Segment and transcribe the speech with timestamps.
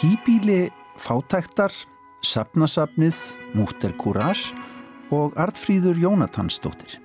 [0.00, 1.72] Hýbíli fátæktar,
[2.24, 3.16] sapnasapnið,
[3.52, 4.54] múter kúrás
[5.12, 6.96] og Artfríður Jónatansdóttir.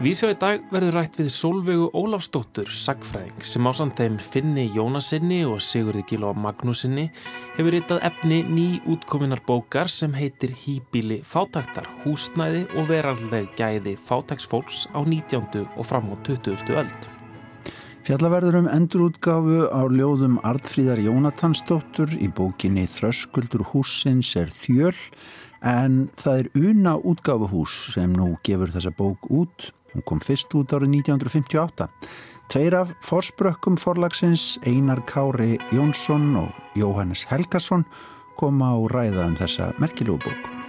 [0.00, 5.60] Vísjá í dag verður rætt við Solveigu Ólafsdóttur, sagfræðing, sem ásand þeim Finni Jónasinni og
[5.60, 7.10] Sigurði Gíló Magnúsinni
[7.58, 14.86] hefur ritað efni ný útkominar bókar sem heitir Hýbíli fátæktar, húsnæði og veralleg gæði fátæksfólks
[14.96, 15.68] á 19.
[15.76, 16.72] og fram á 20.
[16.72, 17.19] öld.
[18.06, 24.96] Fjallaverður um endurútgáfu á ljóðum Artfríðar Jónatansdóttur í bókinni Þröskuldur húsins er þjöl
[25.60, 30.70] en það er una útgáfuhús sem nú gefur þessa bók út Hún kom fyrst út
[30.74, 31.88] árið 1958.
[32.50, 37.84] Tveir af forsprökkum forlagsins, Einar Kári Jónsson og Jóhannes Helgason,
[38.38, 40.59] koma á ræða um þessa merkilúu bók.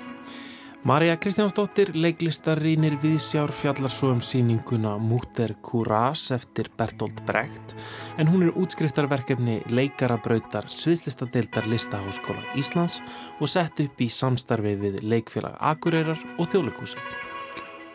[0.81, 7.75] Marja Kristjánsdóttir leiklistarínir viðsjár fjallar svo um síninguna Múter Kurás eftir Bertolt Brecht
[8.17, 12.97] en hún er útskriftarverkefni leikarabrautar Sviðslistadeildar Listaháskóla Íslands
[13.37, 17.13] og sett upp í samstarfi við leikfélag Akureyrar og Þjóðleikúsið.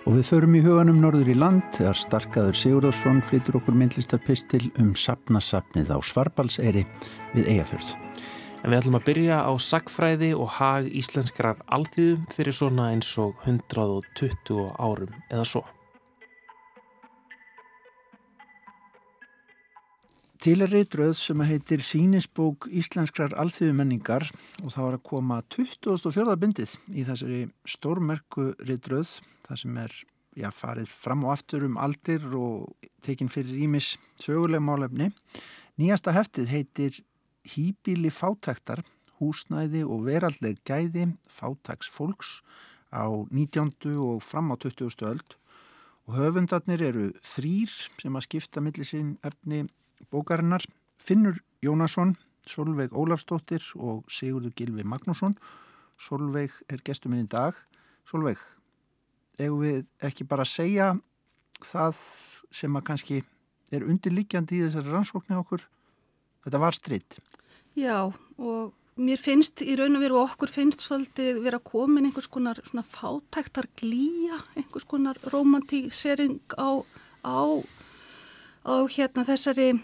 [0.06, 4.94] Og við förum í huganum norður í land þegar Starkaður Sigurðarsson flytur okkur myndlistarpistil um
[4.94, 6.86] sapnasapnið á Svarbalseri
[7.34, 7.96] við Eigafjörð.
[8.66, 13.38] En við ætlum að byrja á sagfræði og hag íslenskrar alþýðum fyrir svona eins og
[13.46, 15.62] 120 árum eða svo.
[20.42, 24.26] Til er reytröð sem heitir Sýnisbók Íslenskrar alþýðumenningar
[24.64, 26.36] og það var að koma 24.
[26.42, 29.98] bindið í þessari stórmerku reytröð það sem er
[30.34, 35.12] já, farið fram og aftur um aldir og tekinn fyrir ímis söguleg málefni.
[35.78, 37.04] Nýjasta heftið heitir
[37.46, 38.82] Hýbíli fátæktar,
[39.20, 42.40] húsnæði og veraldleg gæði fátæks fólks
[42.90, 43.70] á 19.
[43.94, 44.90] og fram á 20.
[45.06, 45.36] öld
[46.06, 47.70] og höfundarnir eru þrýr
[48.02, 49.66] sem að skipta millir sín efni
[50.10, 50.66] bókarinnar.
[50.98, 55.34] Finnur Jónasson, Solveig Ólafsdóttir og Sigurður Gilvi Magnússon.
[55.98, 57.54] Solveig er gestuminn í dag.
[58.06, 58.38] Solveig,
[59.38, 60.94] eigum við ekki bara segja
[61.62, 62.02] það
[62.50, 63.22] sem að kannski
[63.74, 65.66] er undirlikjandi í þessari rannsóknu okkur
[66.46, 67.18] þetta var stritt
[67.76, 72.60] Já og mér finnst í raun og veru okkur finnst svolítið vera komin einhvers konar
[72.64, 76.80] svona fátæktar glýja einhvers konar romantísering á,
[77.20, 77.40] á,
[78.64, 79.74] á hérna þessari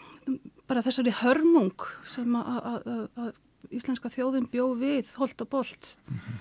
[0.69, 1.77] bara þessari hörmung
[2.09, 3.34] sem að
[3.73, 6.41] íslenska þjóðin bjó við holt og bolt mm -hmm.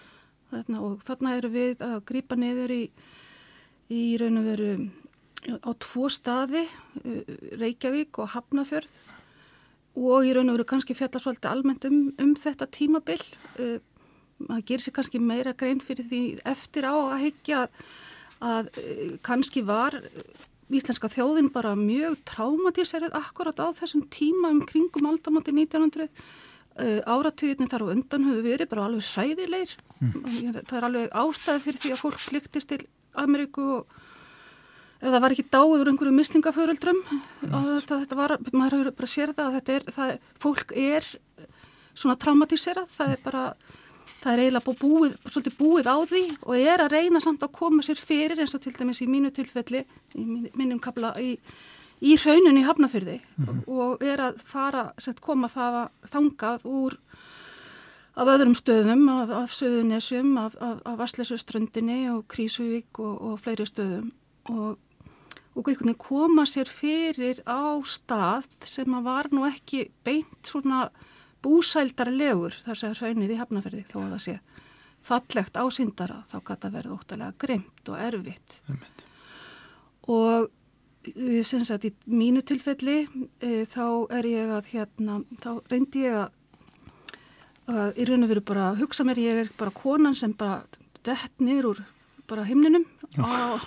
[0.52, 2.82] Þarna, og þarna eru við að grýpa niður í,
[3.88, 4.72] í raun og veru
[5.64, 6.66] á tvo staði,
[7.62, 8.92] Reykjavík og Hafnafjörð
[9.97, 13.24] og í raun og veru kannski fjalla svolítið almennt um, um þetta tímabill.
[13.59, 13.79] Uh,
[14.41, 17.66] maður gerir sér kannski meira grein fyrir því eftir á að hekja
[18.41, 20.00] að uh, kannski var
[20.72, 26.08] íslenska þjóðin bara mjög traumatíserið akkurat á þessum tíma um kringum aldamátti 1900
[26.79, 30.53] Uh, áratugirni þar á undan hefur verið bara alveg hræðilegir mm.
[30.69, 32.78] það er alveg ástæði fyrir því að fólk flyktist til
[33.19, 33.97] Ameríku og
[35.02, 39.36] það var ekki dáið úr einhverju mislingaföröldrum og þetta, þetta var, maður hefur bara sér
[39.38, 41.12] það að þetta er, það, fólk er
[41.94, 43.44] svona traumatíserað, það er bara
[44.12, 47.86] það er eiginlega búið, svolítið búið á því og er að reyna samt að koma
[47.86, 49.86] sér fyrir eins og til dæmis í mínu tilfelli
[50.18, 51.36] í minnum kapla í
[52.02, 53.62] í rauninni hafnafyrði mm -hmm.
[53.70, 56.98] og er að fara, sett, koma það að þangað úr
[58.16, 63.66] af öðrum stöðum, af, af Suðunesjum, af, af, af Vasslesuströndinni og Krísuvík og, og fleiri
[63.66, 64.12] stöðum.
[64.50, 64.78] Og,
[65.56, 65.68] og
[66.00, 70.90] koma sér fyrir á stað sem að var nú ekki beint svona
[71.44, 74.40] búsældarlegur þar sem raunnið í hafnafyrði þó að það sé
[75.02, 78.60] fallegt ásýndara þá gata verið óttalega grimt og erfitt.
[80.08, 80.52] Og
[81.48, 83.00] sem sagt í mínu tilfelli
[83.42, 86.30] e, þá er ég að hérna, þá reyndi ég að,
[87.74, 90.62] að í raun og veru bara að hugsa mér, ég er bara konan sem bara
[91.02, 91.84] dett niður úr
[92.30, 92.86] bara himninum
[93.18, 93.66] og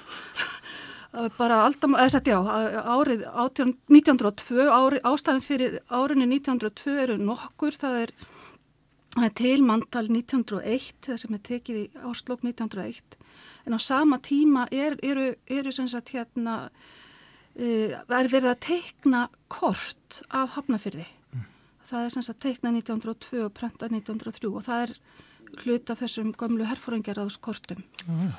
[1.39, 7.77] bara alltaf, eða sett já, árið 18, 1902, ári, ástæðin fyrir árinu 1902 eru nokkur,
[7.79, 8.13] það er,
[9.15, 13.19] það er tilmanntal 1901, það sem er tekið í áslokk 1901,
[13.65, 19.29] en á sama tíma er, eru, eru sem sagt hérna uh, er verið að teikna
[19.53, 21.07] kort af hafnafyrði.
[21.31, 21.47] Mm.
[21.87, 24.99] Það er sem sagt teikna 1902 og prenta 1903 og það er
[25.63, 27.85] hlut af þessum gömlu herfóringjarraðskortum.
[28.09, 28.35] Mm.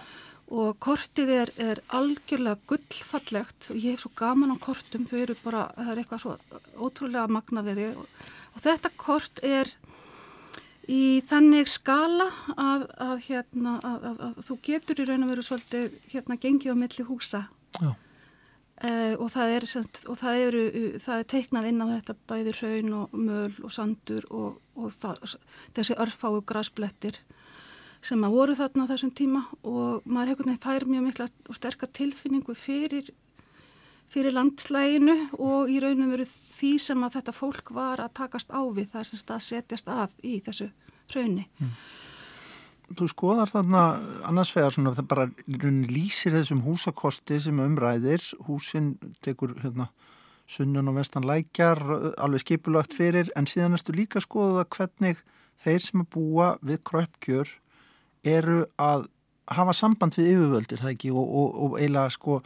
[0.53, 3.71] Og kortið er, er algjörlega gullfallegt.
[3.73, 6.35] Og ég hef svo gaman á kortum, þau eru bara, það er eitthvað svo
[6.77, 9.73] ótrúlega magna við þig og, og þetta kort er
[10.91, 15.95] í þannig skala að, að, hérna, að, að þú getur í raun og veru svolítið
[16.11, 17.45] hérna gengið á milli húsa.
[18.75, 19.65] Uh, og, það er,
[20.11, 20.63] og það eru
[20.99, 25.37] það er teiknað inn á þetta bæði raun og möl og sandur og, og það,
[25.77, 27.21] þessi örfáu græsblettir
[28.05, 31.57] sem að voru þarna á þessum tíma og maður hefur nefn fær mjög mikla og
[31.57, 33.09] sterkar tilfinningu fyrir
[34.13, 38.61] fyrir landslæginu og í raunum veru því sem að þetta fólk var að takast á
[38.75, 40.71] við þar sem það setjast að í þessu
[41.15, 41.77] raunni mm.
[42.85, 43.83] Þú skoðar þarna
[44.29, 45.23] annars vegar svona það bara
[45.89, 48.91] lýsir þessum húsakosti sem umræðir húsin
[49.25, 49.87] tekur hérna
[50.45, 51.81] sunnan og vestan lækjar
[52.21, 55.23] alveg skipulagt fyrir en síðan erstu líka að skoða hvernig
[55.63, 57.55] þeir sem að búa við kröpkjör
[58.25, 59.07] eru að
[59.55, 61.11] hafa samband við yfirvöldir það ekki?
[61.13, 62.39] Og, og, og eiginlega sko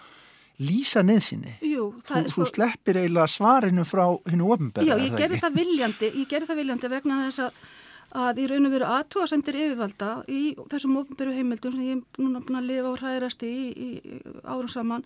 [0.60, 2.31] lýsa neðsynni Jú, þú, sko...
[2.34, 6.60] þú sleppir eiginlega svarinu frá hennu ofnberða Já, ég gerði það viljandi ég gerði það
[6.64, 7.62] viljandi vegna þess að
[8.20, 12.42] að í raun og veru aðtúasemtir yfirvalda í þessum ofnbyrju heimildum sem ég er núna
[12.42, 14.16] búin að lifa og hræðrast í, í, í
[14.50, 15.06] árum saman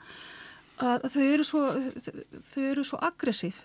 [0.84, 1.64] að þau eru svo,
[2.48, 3.60] þau eru svo aggressív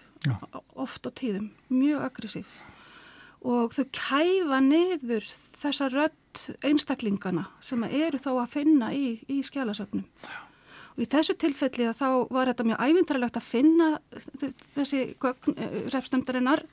[0.74, 2.54] oft á tíðum, mjög aggressív.
[3.46, 5.26] Og þau kæfa niður
[5.62, 6.16] þessa rödd
[6.64, 10.04] einstaklingana sem eru þá að finna í, í skjálasöfnum
[10.98, 13.90] og í þessu tilfelli að þá var þetta mjög ævintralegt að finna
[14.74, 16.64] þessi eh, refstemdarinnar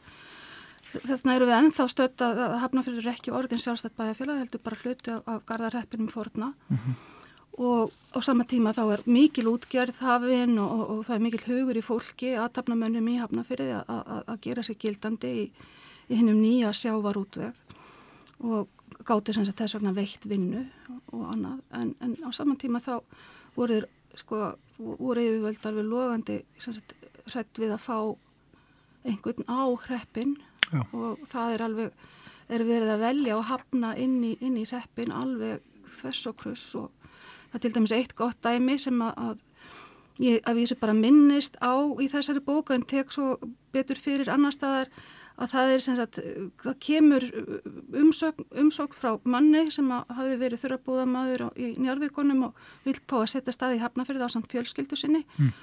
[0.95, 5.25] Þarna eru við ennþá stödd að Hafnarfjörður ekki orðin sjálfstætt bæðafélag, heldur bara hluti af,
[5.27, 6.93] af gardarreppinum forna mm -hmm.
[7.57, 11.43] og á sama tíma þá er mikil útgerð hafinn og, og, og það er mikil
[11.47, 15.51] hugur í fólki að tafnamönnum í Hafnarfjörði að gera sér gildandi í,
[16.09, 17.64] í hinnum nýja sjávarútveg
[18.45, 18.67] og
[19.05, 20.65] gáti sem sagt þess vegna veitt vinnu
[21.13, 22.99] og annað en, en á sama tíma þá
[23.55, 23.81] voru,
[24.17, 26.37] sko, voru yfirvöld alveg logandi
[27.31, 27.97] hrætt við að fá
[29.05, 30.35] einhvern á hreppin
[30.71, 30.81] Já.
[30.93, 32.05] og það er alveg,
[32.49, 35.63] er verið að velja og hafna inn í, inn í reppin alveg
[35.95, 36.89] þess og kruss og
[37.51, 41.57] það er til dæmis eitt gott dæmi sem að, að ég að vísu bara minnist
[41.59, 43.35] á í þessari bóka en tek svo
[43.75, 44.91] betur fyrir annar staðar
[45.35, 46.19] að það er sem sagt,
[46.63, 47.25] það kemur
[48.01, 53.55] umsókn, umsókn frá manni sem hafi verið þurrabúðamaður í njárvíkonum og vilt pá að setja
[53.55, 55.55] staði í hafnafyrði á samt fjölskyldu sinni mm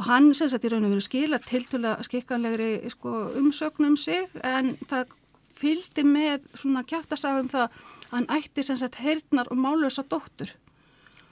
[0.00, 4.72] og hann sem sagt í raun og veru skila tiltúlega skikkanlegri sko, umsögnum sig en
[4.88, 5.12] það
[5.60, 7.80] fylgdi með svona kæftasagum það að
[8.14, 10.54] hann ætti sem sagt heyrnar og málösa dóttur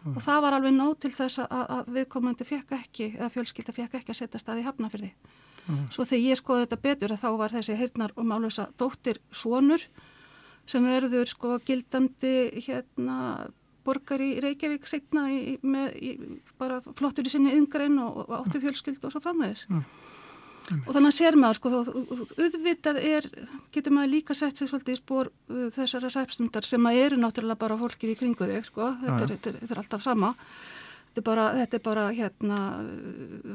[0.05, 0.17] mm.
[0.17, 4.01] og það var alveg nóg til þess að, að viðkomandi fekk ekki, eða fjölskylda fekk
[4.03, 5.37] ekki að setja staði hafna fyrir því.
[5.69, 5.87] Mm.
[5.93, 9.85] Svo þegar ég skoði þetta betur að þá var þessi heyrnar og málösa dóttir svonur
[10.69, 12.35] sem verður sko gildandi
[12.65, 13.19] hérna
[13.89, 16.13] borgar í Reykjavík signa í, með í,
[16.61, 19.67] bara flottur í sinni yngrein og, og áttu fjölskyld og svo framvegis.
[19.73, 19.85] Mm.
[20.85, 21.71] Og þannig að sér maður, sko,
[22.45, 23.29] auðvitað er,
[23.73, 27.63] getur maður líka sett sér svolítið í spór uh, þessara ræpstumdar sem að eru náttúrulega
[27.63, 30.35] bara fólkið í kringu þig, sko, þetta þetta, er, þetta er alltaf sama.
[31.19, 32.57] Þetta er bara, þetta er bara hérna,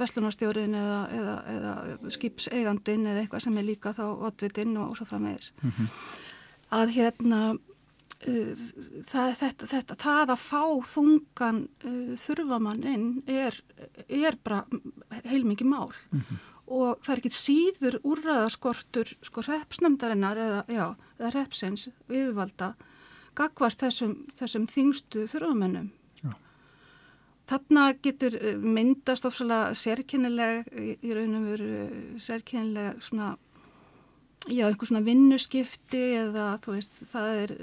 [0.02, 5.08] vestlunarstjórin eða, eða, eða skipseigandin eða eitthvað sem er líka þá oddvitinn og, og svo
[5.08, 5.54] framvegis.
[5.62, 5.94] Mm -hmm.
[6.74, 7.40] Að hérna,
[8.24, 13.56] það, þetta, þetta, það að fá þungan uh, þurfamann inn er,
[14.08, 14.66] er bara
[15.24, 16.44] heilmikið mál mm -hmm.
[16.68, 22.74] og það er ekki síður úrraðaskortur sko repsnömdarinnar eða, já, eða repsins yfirvalda
[23.36, 25.92] gagvart þessum, þessum þingstu þurfamennum
[27.50, 30.70] Þarna getur myndast ofsalega sérkennileg
[31.04, 33.34] í raunum veru sérkennileg svona
[34.48, 37.56] já, einhver svona vinnuskipti eða þú veist, það er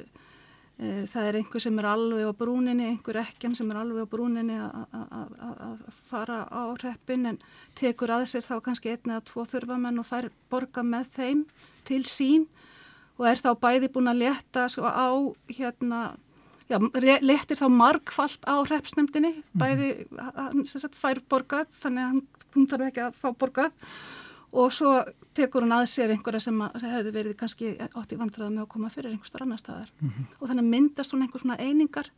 [0.80, 4.12] Eh, það er einhver sem er alveg á brúninni, einhver ekkjan sem er alveg á
[4.14, 7.38] brúninni að fara á hreppin en
[7.76, 11.42] tekur að sér þá kannski einn eða tvo þurfamenn og fær borga með þeim
[11.84, 12.46] til sín
[13.18, 15.08] og er þá bæði búin að leta á
[15.52, 16.00] hérna,
[16.70, 16.78] já,
[17.20, 19.60] letir þá margfalt á hreppsnefndinni, mhm.
[19.60, 19.90] bæði
[20.38, 23.88] hann fær borgað þannig að hún þarf ekki að fá borgað
[24.50, 24.92] og svo
[25.36, 28.90] tekur hún að sér einhverja sem hefði verið kannski átt í vandraða með að koma
[28.90, 30.30] fyrir einhverstar annar staðar mm -hmm.
[30.40, 32.10] og þannig myndast hún einhver svona einingar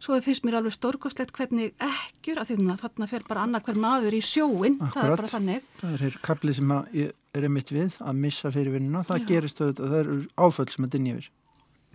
[0.00, 3.64] svo það finnst mér alveg stórkoslegt hvernig ekkjur, af því að þarna fer bara annað
[3.66, 4.94] hver maður í sjóin, Akkurat.
[4.94, 8.72] það er bara þannig Það er kaplið sem ég er mitt við að missa fyrir
[8.72, 9.26] vinnuna, það Já.
[9.26, 11.30] gerist auðvitað það eru áföll sem að dinja yfir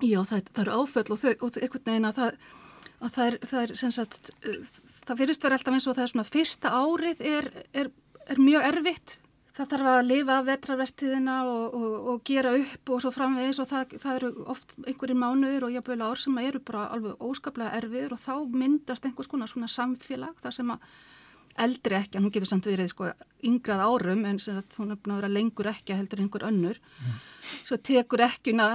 [0.04, 2.40] Já, það, það eru áföll og, þau, og einhvern veginn að það
[3.04, 4.32] að það er, það er sem sagt
[5.06, 7.94] það fyrirst verið alltaf eins og það er svona fyrsta árið er, er,
[8.32, 9.18] er mjög erfitt.
[9.56, 13.94] Það þarf að lifa vetravertiðina og, og, og gera upp og svo framvegis og það,
[14.04, 18.24] það eru oft einhverjir mánuður og jafnvegulega ár sem eru bara alveg óskaplega erfiður og
[18.26, 20.90] þá myndast einhvers konar svona samfélag þar sem að
[21.56, 23.10] eldri ekki, hún getur samt verið sko
[23.48, 26.80] yngrað árum en að hún er búin að vera lengur ekki heldur einhver önnur.
[27.00, 27.20] Mm.
[27.46, 28.68] svo tekur ekkuna,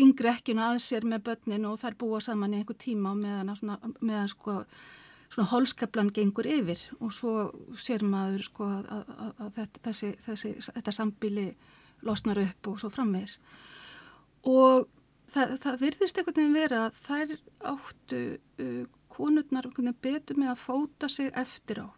[0.00, 3.78] yngri ekkuna að sér með börnin og þær búa saman í einhver tíma meðan, svona,
[4.00, 4.62] meðan sko
[5.28, 6.80] svona holskaplan gengur yfir.
[6.98, 11.48] Og svo sér maður sko að, að, að þetta, þessi, þessi, þetta sambili
[12.06, 13.38] losnar upp og svo frammeðis
[14.46, 14.86] og
[15.32, 17.32] það, það virðist einhvern veginn vera að þær
[17.72, 18.20] áttu
[18.62, 19.66] uh, konurnar
[20.00, 21.88] betur með að fóta sig eftir á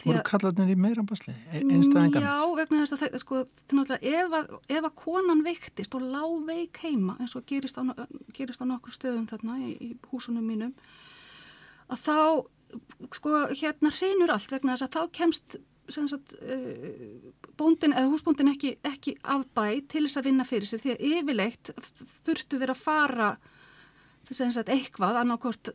[0.00, 2.24] voru kallarnir í meira basli einstæðingan?
[2.24, 3.40] Já, vegna þess að það, sko,
[3.98, 7.84] ef, að, ef að konan veiktist og lág veik heima eins og gerist á,
[8.32, 10.72] gerist á nokkur stöðum þarna í, í húsunum mínum
[11.92, 12.16] að þá
[13.12, 15.58] sko hérna hrinur allt vegna þess að þá kemst
[15.92, 20.80] sagt, uh, bóndin eða húsbóndin ekki, ekki af bæ til þess að vinna fyrir sér
[20.80, 21.72] því að yfirleitt
[22.24, 23.30] þurftu þeir að fara
[24.30, 25.72] þess að eitthvað annarkort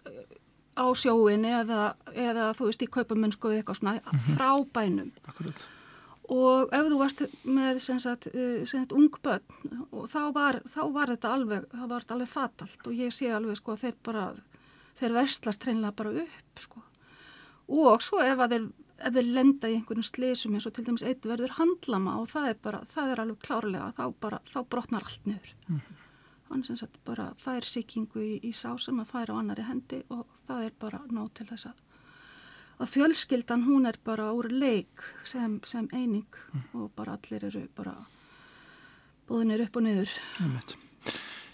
[0.78, 4.38] á sjóin eða, eða þú veist í kaupamennsku eða eitthvað svona mm -hmm.
[4.38, 5.66] frá bænum Akkurat.
[6.30, 9.42] og ef þú varst með sem sagt, sem sagt ung börn
[9.92, 13.76] þá var, þá var þetta alveg var þetta alveg fatalt og ég sé alveg sko
[13.76, 14.34] þeir bara
[15.00, 16.82] þeir verslast hreinlega bara upp sko.
[17.68, 21.26] og svo ef þeir, ef þeir lenda í einhvern slesum eins og til dæmis eitt
[21.26, 25.26] verður handlama og það er bara, það er alveg klárlega þá, bara, þá brotnar allt
[25.26, 25.97] nefur mm -hmm.
[26.50, 30.02] Hann sem sagt bara fær síkingu í, í sá sem að færa á annari hendi
[30.14, 31.84] og það er bara nóg til þess að
[32.78, 36.68] að fjölskyldan hún er bara úr leik sem, sem eining mm.
[36.78, 37.96] og bara allir eru bara
[39.28, 40.12] búðinir upp og niður.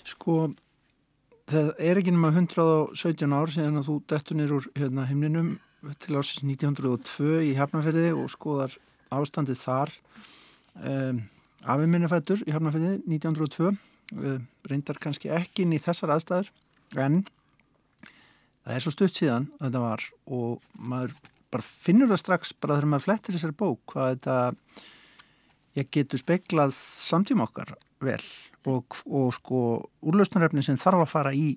[0.04, 0.38] Sko
[1.50, 5.56] það er ekki nema 117 ár síðan að þú dettur nýr úr hérna, heimninum
[6.04, 8.76] til ásins 1902 í Hafnarferði og skoðar
[9.14, 9.96] ástandið þar.
[10.80, 11.24] Um,
[11.64, 16.52] afið minnafættur í Hafnarferði 1902 um, reyndar kannski ekki inn í þessar aðstæður
[17.00, 17.22] en
[18.64, 21.16] það er svo stutt síðan að þetta var og maður
[21.54, 24.38] bara finnur það strax bara þegar maður flettir þessari bók hvað þetta
[25.80, 28.22] ég getur speklað samtíma okkar vel
[28.70, 29.60] og, og sko
[30.06, 31.54] úrlausnarefni sem þarf að fara í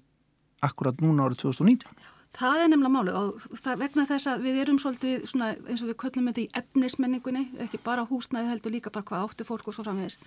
[0.64, 1.90] akkurat núna árið 2019.
[2.36, 5.88] Það er nefnilega máli og það vegna þess að við erum svolítið svona, eins og
[5.88, 9.76] við köllum þetta í efnismenningunni, ekki bara húsnæði heldur líka bara hvað átti fólk og
[9.76, 10.18] svo framvegis.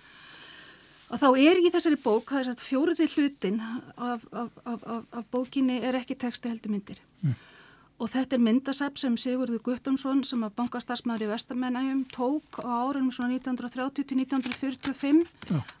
[1.10, 5.30] Og þá er í þessari bók, það er að fjóruði hlutin af, af, af, af
[5.30, 6.98] bókinni er ekki texti heldur myndir.
[7.22, 7.38] Mm.
[8.00, 13.10] Og þetta er myndasepp sem Sigurður Guttámsson sem að bankastarsmaður í Vestamennægjum tók á árunum
[13.12, 15.26] svona 1930-1945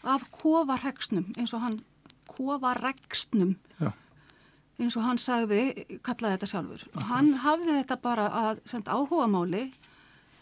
[0.04, 1.78] af kovaregsnum eins og hann
[2.28, 3.56] kovaregsnum
[4.80, 6.84] eins og hann sagði, kallaði þetta sjálfur.
[6.94, 9.64] Og hann hafði þetta bara að senda áhuga máli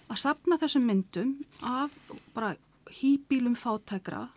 [0.08, 1.34] að sapna þessum myndum
[1.66, 1.94] af
[2.36, 2.54] bara
[2.98, 4.28] hýbílum fátækra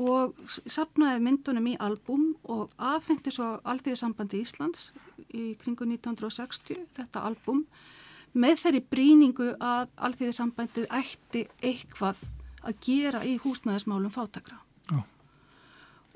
[0.00, 4.88] og sapnaði myndunum í album og aðfengti svo Alþjóðsambandi Íslands
[5.30, 7.62] í kringu 1960 þetta album
[8.34, 12.24] með þeirri bríningu að Alþjóðsambandið ætti eitthvað
[12.64, 14.58] að gera í húsnæðismálum fátakra.
[14.90, 15.04] Oh.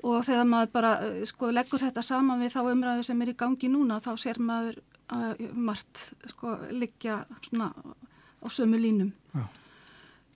[0.07, 0.91] Og þegar maður bara
[1.27, 4.77] sko, leggur þetta saman við þá umræðu sem er í gangi núna þá ser maður
[5.11, 9.11] uh, margt sko, liggja á sömu línum.
[9.35, 9.49] Oh.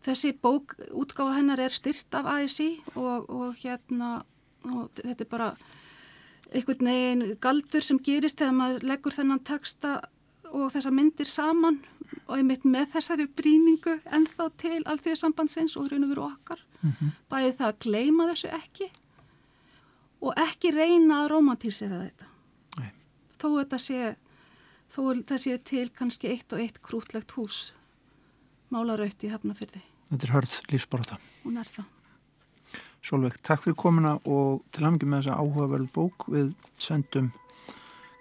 [0.03, 4.25] Þessi bók, útgáða hennar er styrt af ASI og, og hérna,
[4.67, 5.53] og þetta er bara
[6.53, 10.01] einhvern veginn galdur sem gerist þegar maður leggur þennan texta
[10.51, 11.79] og þessa myndir saman
[12.27, 16.59] og einmitt með þessari bríningu ennþá til alþjóðsambandsins og og veru okkar.
[16.81, 17.09] Mm -hmm.
[17.29, 18.91] Bæði það að gleima þessu ekki
[20.23, 22.29] og ekki reyna að romantísera þetta.
[22.79, 22.91] Nei.
[23.41, 24.13] Þó þetta sé,
[24.93, 27.73] þó þetta sé til kannski eitt og eitt krútlegt hús
[28.73, 29.83] málarauðt í hefnafyrði.
[30.09, 31.19] Þetta er hörð lífsborða.
[31.43, 31.89] Hún er það.
[33.03, 37.33] Solveig, takk fyrir komina og til hamngi með þessa áhugaverð bók við söndum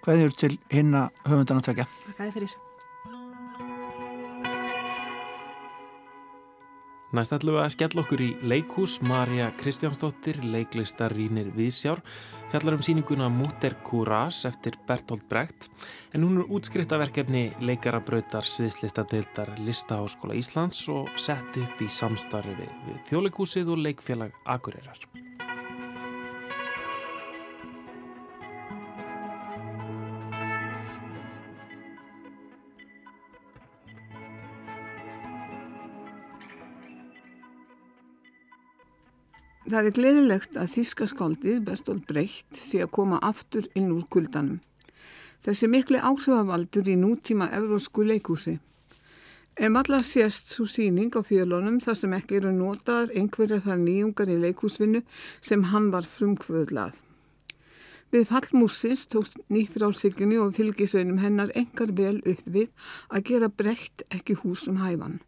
[0.03, 1.87] hvaðið til hinna höfundan að tvekja.
[2.17, 2.55] Takk fyrir.
[7.13, 8.95] Næst ætlum við að skella okkur í leikhús.
[9.05, 11.99] Marja Kristjánsdóttir, leiklistar Rínir Vísjár,
[12.49, 15.69] fjallar um síninguna Múter Kúrás eftir Bertolt Brecht.
[16.17, 23.69] En hún er útskriftaverkefni leikarabrautar sviðslistadildar Listaháskóla Íslands og sett upp í samstarfi við þjóleikúsið
[23.75, 25.05] og leikfélag Akureyrar.
[39.63, 44.57] Það er gleðilegt að þískaskáldið Bertolt Brecht sé að koma aftur inn úr kuldanum.
[45.43, 48.57] Þessi mikli áhrifavaldur í nútíma evrósku leikúsi.
[49.55, 54.35] Ef allar sést svo síning á fjölunum þar sem ekki eru notaðar einhverja þar nýjungar
[54.35, 55.05] í leikúsvinnu
[55.39, 56.95] sem hann var frumkvöðlað.
[58.11, 64.35] Við fallmúsins tókst nýfrálsíkunni og fylgisveinum hennar engar vel upp við að gera Brecht ekki
[64.43, 65.21] húsum hæfan.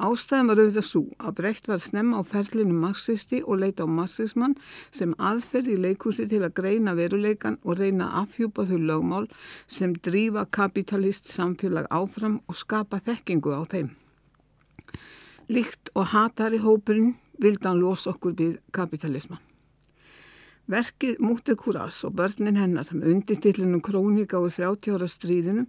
[0.00, 4.54] Ástæðan var auðvitað svo að Brecht var snemma á ferlinu marxisti og leita á marxismann
[4.88, 9.28] sem aðferð í leikúsi til að greina veruleikan og reyna að afhjúpa þau lögmál
[9.68, 13.92] sem drífa kapitalist samfélag áfram og skapa þekkingu á þeim.
[15.52, 19.51] Líkt og hatari hópurinn vildi hann losa okkur við kapitalisman.
[20.70, 25.64] Verkið Múttir Kúras og börnin hennar með undirtillinu Krónika úr 30 ára stríðinu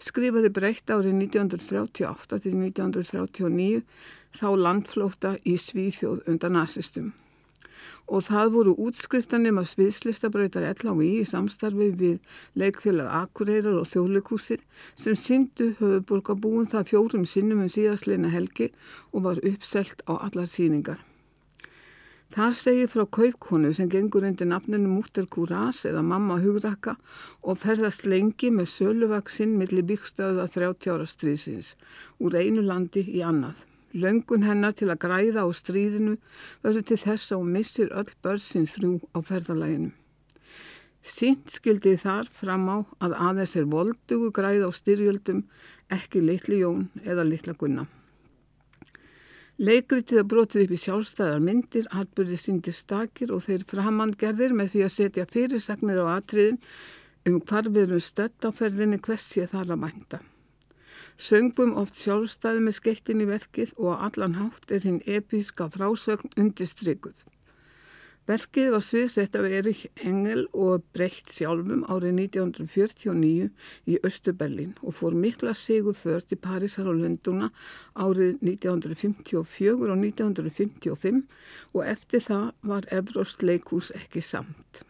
[0.00, 3.82] skrifaði breytt árið 1938 til 1939
[4.40, 7.10] þá landflóta í Svíþjóð undan nazistum.
[8.08, 12.16] Og það voru útskriftanum af sviðslistabröytar LHI í samstarfi við
[12.56, 14.64] leikfélag Akureyrar og Þjóðleikúsir
[14.96, 18.72] sem syndu höfuborgabúin það fjórum sinnum um síðastleina helgi
[19.12, 21.04] og var uppselt á allar síningar.
[22.30, 26.94] Þar segir frá kaupkonu sem gengur undir nafninu Múttir Kúrás eða mamma hugrakka
[27.42, 31.72] og ferðast lengi með söluvaksinn millir byggstöða 30 ára stríðsins
[32.22, 33.58] úr einu landi í annað.
[33.98, 36.16] Löngun hennar til að græða á stríðinu
[36.62, 39.90] verður til þess að hún missir öll börsin þrjú á ferðalæginu.
[41.02, 45.48] Sýnt skildi þar fram á að aðeins er voldugu græða á styrjöldum,
[45.90, 47.90] ekki litli jón eða litla gunna.
[49.60, 54.84] Leikritið að brotið upp í sjálfstæðar myndir, atbyrði síndir stakir og þeir framhandgerðir með því
[54.86, 56.56] að setja fyrirsagnir á atriðin
[57.28, 60.22] um hvar við erum stött á ferðinni hvers ég þar að mænta.
[61.20, 66.32] Söngum oft sjálfstæði með skeittin í verkið og á allan hátt er hinn episka frásögn
[66.40, 67.20] undistrygguð.
[68.30, 73.48] Verkið var sviðsett af Erik Engel og breytt sjálfum árið 1949
[73.90, 77.48] í Östuberlin og fór mikla sigur först í Parísar og Lunduna
[77.98, 81.24] árið 1954 og 1955
[81.72, 84.84] og eftir það var Ebrost leikús ekki samt.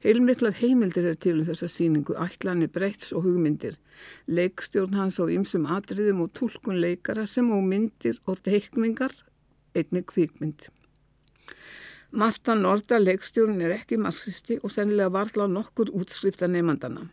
[0.00, 3.76] Heilmiklar heimildir er til um þessa síningu, ætlanir, breyts og hugmyndir,
[4.24, 9.12] leikstjórn hans á ymsum atriðum og tólkun leikara sem á myndir og teikningar,
[9.76, 10.70] einnig kvíkmynd.
[12.10, 17.04] Marta Norda leikstjórn er ekki marxisti og sennilega varla nokkur útskrifta nefnandana.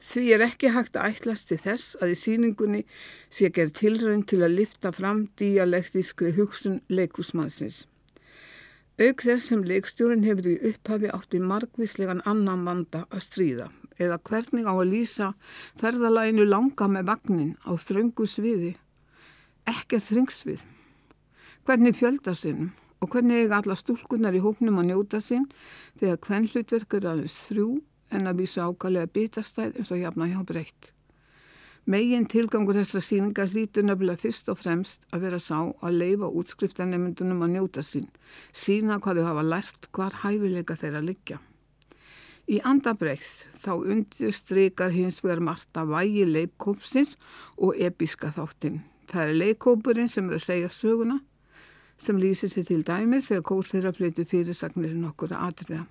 [0.00, 2.80] Því er ekki hægt að ætlast til þess að í síningunni
[3.28, 7.84] sé gerð tilrönd til að lifta fram dialektískri hugsun leikusmannsins.
[9.00, 14.22] Auk þess sem leikstjórn hefur í upphafi átt í margvíslegan annan vanda að stríða eða
[14.24, 15.32] hvernig á að lýsa
[15.80, 18.76] ferðalæginu langa með vagnin á þröngu sviði,
[19.68, 20.62] ekki þringsvið.
[21.68, 25.46] Hvernig fjöldar sinnum og hvernig eiga alla stúlkunar í hóknum að njóta sín
[26.00, 27.68] þegar hvern hlutverk er aðeins þrjú
[28.12, 30.90] en að vísa ákallega bitastæð eins og jafna hjá breytt.
[31.88, 37.40] Megin tilgangur þessara síningar hlítur nefnilega fyrst og fremst að vera sá að leifa útskriftanemyndunum
[37.46, 38.10] að njóta sín,
[38.52, 41.40] sína hvað þau hafa lært hvar hæfileika þeirra liggja.
[42.50, 47.16] Í andabreiðs þá undirstrykar hins vegar Marta vægi leikópsins
[47.56, 48.82] og episka þáttinn.
[49.08, 51.20] Það er leikópurinn sem er að segja söguna
[52.00, 55.86] sem lýsir sér til dæmis þegar kól þeirra flyttu fyrirsagnir nokkur að atriða.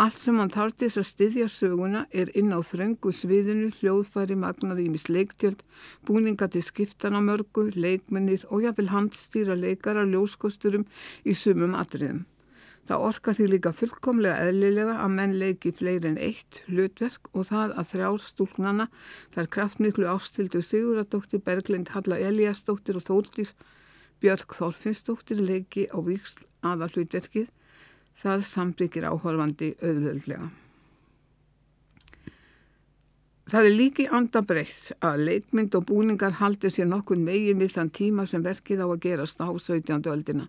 [0.00, 5.08] Allt sem hann þartis að styðja söguna er inn á þröngu sviðinu, hljóðfæri, magnar, ímis
[5.10, 5.64] leiktjöld,
[6.06, 10.86] búninga til skiptana mörgu, leikmennir og jáfnvel handstýra leikara ljóskosturum
[11.26, 12.22] í sumum atriðum.
[12.88, 17.74] Það orkar því líka fullkomlega eðlilega að menn leiki fleiri en eitt hlutverk og það
[17.78, 18.86] að þrjár stúlnana,
[19.34, 23.52] þar kraftmiklu ástildu Siguradóttir, Berglind, Halla Eliasdóttir og Þóldís
[24.20, 27.46] Björg Þorfinnsdóttir leiki á viksl aða hlutverkið,
[28.20, 30.50] það sambyggir áhörfandi auðvöldlega.
[33.50, 38.26] Það er líki andabreitt að leikmynd og búningar haldir sér nokkur megin við þann tíma
[38.30, 40.06] sem verkið á að gerast á 17.
[40.12, 40.46] öldina.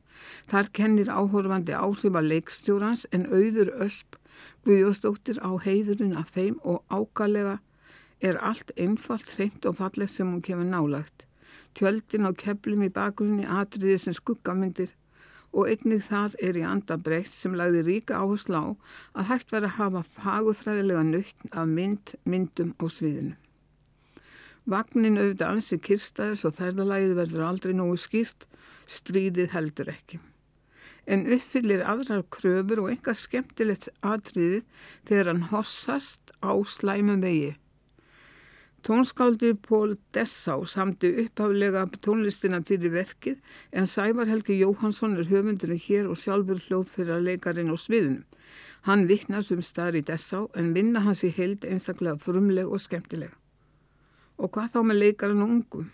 [0.51, 4.19] Þar kennir áhörfandi áhrif að leikstjórans en auður ösp
[4.67, 7.57] Guðjósdóttir á heiðurinn af þeim og ágalega
[8.21, 11.25] er allt einfalt, hreint og fallegt sem hún kemur nálagt
[11.77, 14.93] tjöldin á keflum í bakgrunni atriði sem skuggamyndir
[15.51, 18.67] og einnig það er í andabreitt sem lagði ríka áherslu á
[19.19, 23.35] að hægt verið að hafa fagufræðilega nöytn af mynd, myndum og sviðinu.
[24.71, 28.45] Vagnin auðvitað ansi kirstaðis og ferðalæðið verður aldrei nógu skýrt,
[28.87, 30.21] stríðið heldur ekki.
[31.09, 34.61] En uppfyllir aðrar kröfur og engar skemmtilegt atriði
[35.09, 37.55] þegar hann hossast á slæmum vegi
[38.81, 43.37] Tónskáldi Pól Dessá samti upphaflega tónlistina fyrir verkið
[43.77, 48.23] en Sævar Helgi Jóhansson er höfundurinn hér og sjálfur hljóð fyrir að leikarin á sviðinu.
[48.89, 53.29] Hann vittnast um staðar í Dessá en vinna hans í heild einstaklega frumleg og skemmtileg.
[54.41, 55.85] Og hvað þá með leikarin ungu?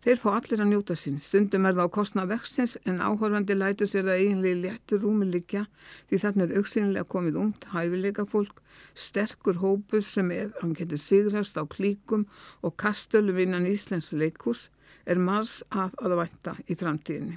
[0.00, 1.18] Þeir fá allir að njóta sín.
[1.20, 5.66] Stundum er það á kostna vextins en áhörfandi lætur sér það eiginlega léttur rúmi líkja
[6.08, 8.62] því þarna er auksinilega komið umt hæfileika fólk,
[8.96, 12.24] sterkur hópur sem ef hann getur sigrast á klíkum
[12.64, 14.70] og kastölu vinnan Íslensk leikús
[15.04, 17.36] er mars af að vænta í framtíðinni.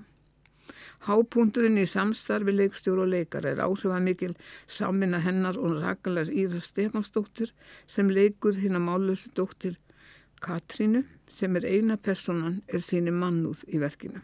[1.04, 4.38] Hápúndurinn í samstarfi leikstjóru og leikar er áhrifamikil
[4.72, 7.52] samina hennar og rakalar Íra Stefansdóttur
[7.88, 9.76] sem leikur þína málusi dóttir
[10.44, 14.22] Katrínu sem er eina personan er síni mannúð í verkinu.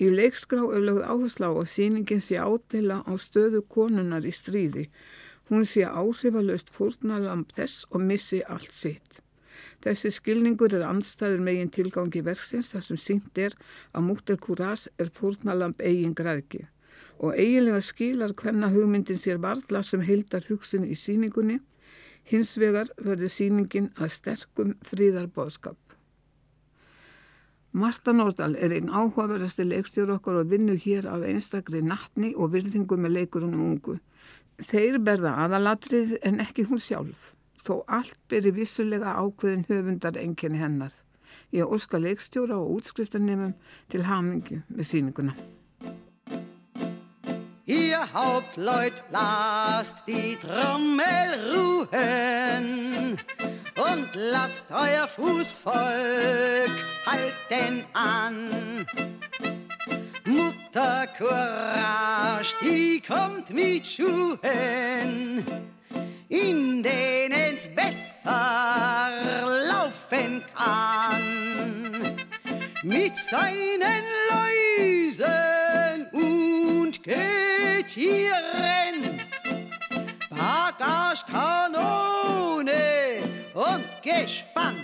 [0.00, 4.86] Í leikskrá er lögð áherslu á að síningin sé ádela á stöðu konunar í stríði.
[5.50, 9.20] Hún sé áhrifalöst fórnalamb þess og missi allt sitt.
[9.84, 13.56] Þessi skilningur er andstæður megin tilgangi verksins þar sem sínt er
[13.92, 16.64] að múttir kúras er fórnalamb eigin græðki
[17.20, 21.58] og eiginlega skilar hvenna hugmyndin sér varðla sem heildar hugsin í síningunni
[22.30, 25.78] Hins vegar verður síningin að sterkum fríðarbóðskap.
[27.70, 32.98] Marta Nordal er einn áhugaverðasti leikstjóru okkar og vinnu hér af einstakri nattni og virðingu
[32.98, 33.98] með leikurunum ungu.
[34.62, 40.92] Þeir berða aðalatrið en ekki hún sjálf, þó allt beri vissulega ákveðin höfundar enginni hennar.
[41.54, 43.56] Ég óska leikstjóra og útskriftarnemum
[43.90, 45.34] til hamingu með síninguna.
[47.70, 53.16] Ihr Hauptleut, lasst die Trommel ruhen
[53.76, 56.72] und lasst euer Fußvolk
[57.06, 58.84] halten an.
[60.24, 65.46] Mutter Courage, die kommt mit Schuhen,
[66.28, 69.12] in denen es besser
[69.68, 72.16] laufen kann.
[72.82, 77.49] Mit seinen Läusen und Gehen
[77.92, 79.18] Tieren,
[80.30, 82.70] Bagage-Kanone
[83.52, 84.76] und Gespann.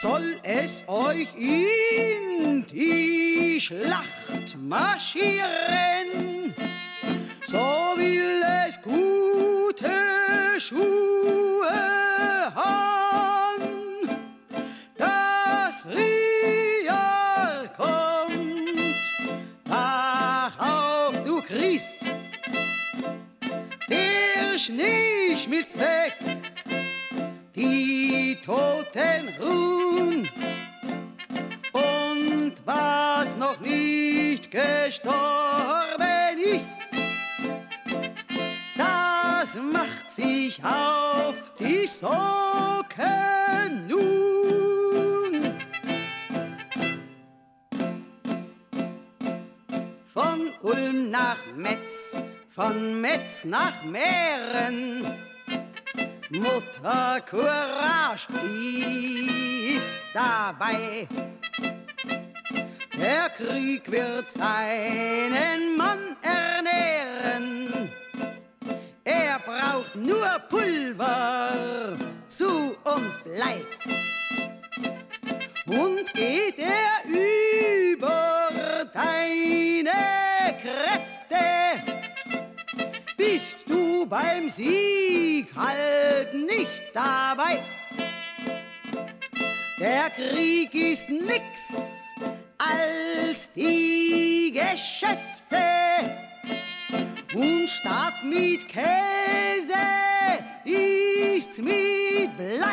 [0.00, 6.33] Soll es euch in die Schlacht marschieren,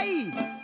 [0.01, 0.60] Hey!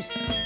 [0.00, 0.39] Peace.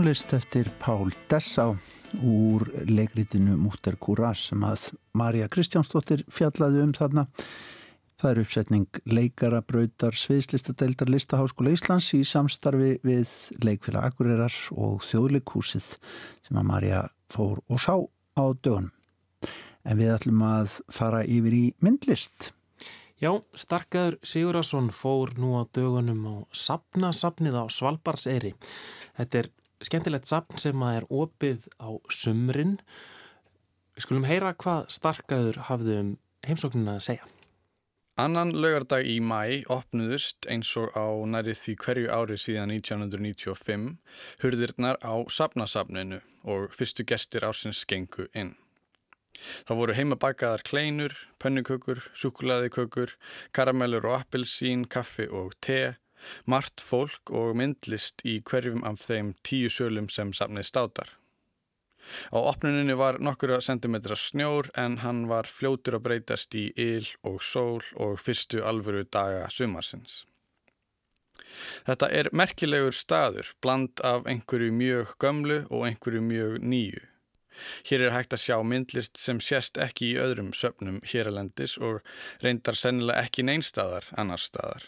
[0.00, 1.76] Tónlist eftir Pál Dessá
[2.24, 7.26] úr leikritinu Múter Kúras sem að Marja Kristjánsdóttir fjallaði um þarna.
[8.16, 15.90] Það er uppsetning leikara, brautar, sviðslistadeildar Listaháskóla Íslands í samstarfi við leikfélag Akureyrar og þjóðleikhúsið
[16.48, 18.00] sem að Marja fór og sá
[18.40, 18.88] á dögun.
[19.84, 22.54] En við ætlum að fara yfir í myndlist.
[23.20, 28.56] Já, Starkaður Sigurðarsson fór nú á dögunum á Sapna-sapnið á Svalbarseyri.
[29.20, 32.78] Þetta er skemmtilegt sapn sem að er opið á sumrin.
[33.96, 36.16] Við skulum heyra hvað Starkaður hafði um
[36.46, 37.28] heimsóknina að segja.
[38.20, 43.86] Annan laugardag í mæ opnuðust eins og á næri því hverju ári síðan 1995
[44.42, 48.52] hurðirnar á Sapna-sapninu og fyrstu gestir ársins gengu inn.
[49.64, 53.14] Það voru heimabakaðar kleinur, pönnukökur, súkulaðikökur,
[53.56, 55.96] karamellur og appelsín, kaffi og te,
[56.44, 61.16] margt fólk og myndlist í hverjum af þeim tíu sölum sem safnið státar.
[62.32, 67.42] Á opnuninni var nokkura sentimetra snjór en hann var fljótur að breytast í yl og
[67.44, 70.24] sól og fyrstu alvöru daga sumarsins.
[71.86, 77.02] Þetta er merkilegur staður, bland af einhverju mjög gömlu og einhverju mjög nýju.
[77.88, 82.00] Hér er hægt að sjá myndlist sem sést ekki í öðrum söpnum héralendis og
[82.44, 84.86] reyndar sennilega ekki neinstadar annar staðar.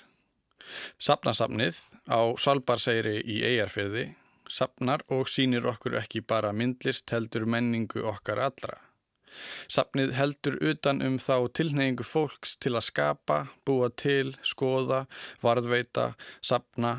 [0.99, 1.79] Sapnasapnið
[2.11, 4.09] á Salbarseyri í Eyjarfyrði
[4.53, 8.79] sapnar og sínir okkur ekki bara myndlist heldur menningu okkar allra.
[9.73, 15.07] Sapnið heldur utan um þá tilneyingu fólks til að skapa, búa til, skoða,
[15.45, 16.13] varðveita,
[16.45, 16.99] sapna,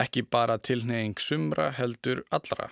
[0.00, 2.70] ekki bara tilneying sumra heldur allra.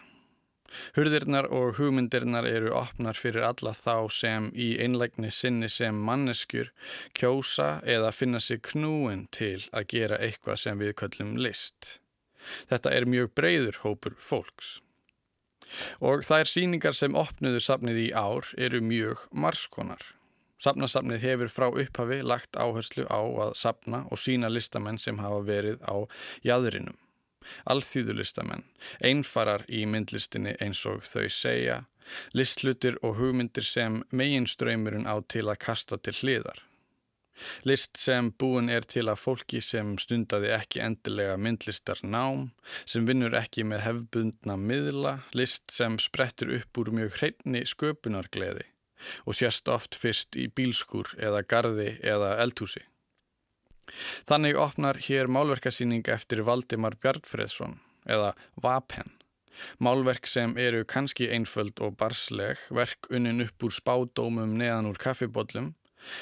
[0.97, 6.73] Hurðirnar og hugmyndirnar eru opnar fyrir alla þá sem í einlegni sinni sem manneskjur
[7.17, 11.99] kjósa eða finna sig knúin til að gera eitthvað sem við köllum list.
[12.69, 14.79] Þetta er mjög breyður hópur fólks.
[16.01, 20.01] Og þær síningar sem opnuðu safnið í ár eru mjög marskonar.
[20.59, 25.85] Safnasafnið hefur frá upphafi lagt áherslu á að safna og sína listamenn sem hafa verið
[25.87, 26.03] á
[26.43, 26.97] jæðrinum
[27.71, 28.65] alþýðulistamenn,
[29.05, 31.83] einfarar í myndlistinni eins og þau segja,
[32.33, 36.63] listlutir og hugmyndir sem meginströymurinn á til að kasta til hliðar.
[37.63, 42.49] List sem búin er til að fólki sem stundaði ekki endilega myndlistar nám,
[42.85, 48.67] sem vinnur ekki með hefbundna miðla, list sem sprettur upp úr mjög hreinni sköpunargleði
[49.31, 52.83] og sérst oft fyrst í bílskur eða gardi eða eldhúsi.
[54.29, 59.19] Þannig opnar hér málverkasýning eftir Valdimar Bjartfreðsson eða Vapen.
[59.83, 65.73] Málverk sem eru kannski einföld og barsleg, verk unnin upp úr spádómum neðan úr kaffibóllum,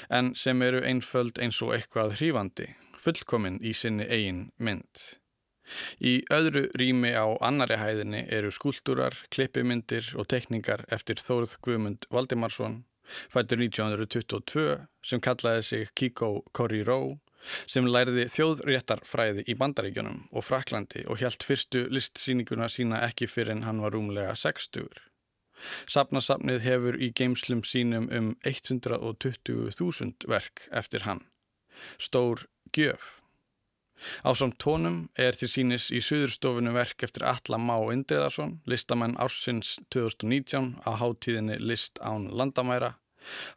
[0.08, 2.70] en sem eru einföld eins og eitthvað hrífandi,
[3.02, 5.04] fullkominn í sinni eigin mynd.
[5.98, 12.84] Í öðru rými á annari hæðinni eru skúltúrar, klippimyndir og tekningar eftir Þórð Guðmund Valdimarsson,
[13.32, 17.18] fættur 1922, sem kallaði sig Kiko Corriró
[17.70, 23.66] sem læriði þjóðréttarfræði í Bandaríkjunum og Fraklandi og hjælt fyrstu listsýninguna sína ekki fyrir en
[23.68, 24.88] hann var rúmlega 60.
[25.88, 31.22] Sapnasapnið hefur í geimslum sínum um 120.000 verk eftir hann.
[31.98, 32.44] Stór
[32.76, 33.16] gjöf.
[34.20, 39.78] Á samt tónum er til sínis í Suðurstofinu verk eftir Alla Má Indriðarsson, listamenn ársins
[39.94, 42.92] 2019 á hátíðinni List án landamæra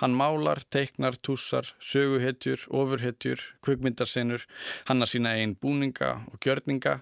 [0.01, 4.45] Hann málar, teiknar, tússar, söguhetjur, ofurhetjur, kvökmyndarsenur,
[4.89, 7.01] hann að sína einn búninga og gjörninga.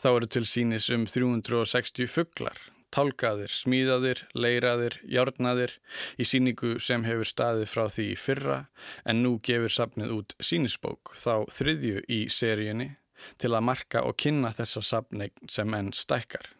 [0.00, 2.58] Þá eru til sínis um 360 fugglar,
[2.94, 5.76] tálkaðir, smíðaðir, leiraðir, járnaðir
[6.20, 8.58] í síningu sem hefur staðið frá því í fyrra
[9.04, 12.92] en nú gefur safnið út sínisbók þá þriðju í seríunni
[13.40, 16.55] til að marka og kynna þessa safneign sem enn stækkar.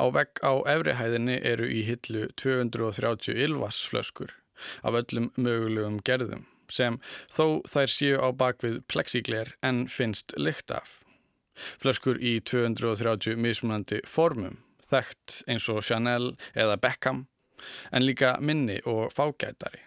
[0.00, 4.34] Á vegg á efrihæðinni eru í hillu 230 ylvassflöskur
[4.82, 6.98] af öllum mögulegum gerðum sem
[7.30, 11.00] þó þær séu á bakvið plexigler en finnst lykt af.
[11.80, 14.58] Flöskur í 230 mismunandi formum,
[14.90, 17.26] þekkt eins og Chanel eða Beckham,
[17.92, 19.80] en líka minni og fágætari.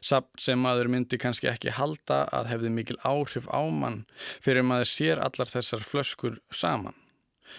[0.00, 4.04] Samt sem maður myndi kannski ekki halda að hefði mikil áhrif á mann
[4.40, 6.96] fyrir maður sér allar þessar flöskur saman.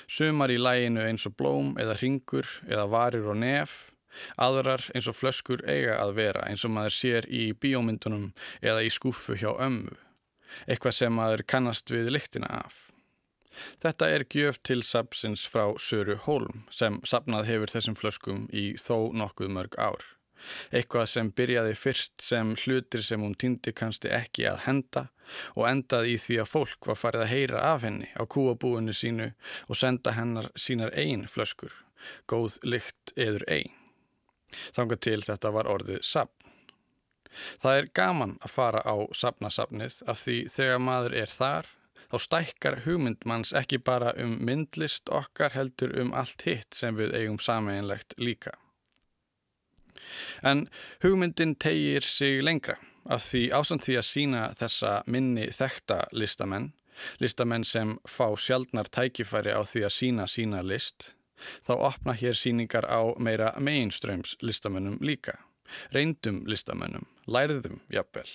[0.07, 3.75] Sumar í læginu eins og blóm eða ringur eða varir og nef,
[4.39, 8.91] Aðrar eins og flöskur eiga að vera eins og maður sér í bíómyndunum eða í
[8.93, 9.95] skúfu hjá ömmu.
[10.69, 12.85] Eitthvað sem maður kannast við lyktina af.
[13.83, 19.11] Þetta er gjöf til sapsins frá Söru Holm sem sapnað hefur þessum flöskum í þó
[19.15, 20.03] nokkuð mörg ár.
[20.71, 25.07] Eitthvað sem byrjaði fyrst sem hlutir sem hún týndi kannski ekki að henda
[25.55, 29.31] og endaði í því að fólk var farið að heyra af henni á kúabúinu sínu
[29.67, 31.73] og senda hennar sínar einn flöskur,
[32.29, 33.73] góð lykt eður einn.
[34.75, 36.51] Þanga til þetta var orðið sapn.
[37.59, 41.71] Það er gaman að fara á sapnasapnið af því þegar maður er þar
[42.11, 47.41] þá stækkar hugmyndmanns ekki bara um myndlist okkar heldur um allt hitt sem við eigum
[47.41, 48.55] sameinlegt líka.
[50.43, 50.67] En
[51.03, 56.71] hugmyndin tegir sig lengra af því ásand því að sína þessa minni þekta listamenn,
[57.21, 61.13] listamenn sem fá sjaldnar tækifæri á því að sína sína list,
[61.67, 65.37] þá opna hér síningar á meira mainströms listamönnum líka,
[65.93, 68.29] reyndum listamönnum, lærðum jafnvel.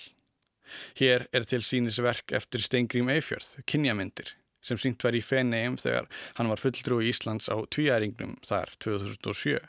[0.95, 6.51] Hér er til sínisverk eftir Steingrím Eifjörð, kynjamyndir, sem sínt var í Feneim þegar hann
[6.51, 9.59] var fulltrú í Íslands á tvíæringnum þar 2007.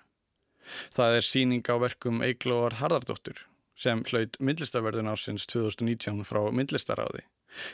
[0.96, 3.46] Það er síning á verkum Eiglóar Harðardóttur
[3.82, 7.24] sem hlaut myndlistaverðun ársins 2019 frá myndlistaráði,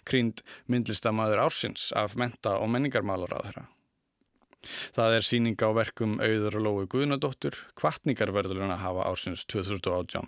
[0.09, 3.67] krýnd myndlistamæður ársins af menta- og menningarmálaráðherra.
[4.97, 10.27] Það er síning á verkum Auður og Lói Guðnadóttur, kvartningarverðurinn að hafa ársins 2018.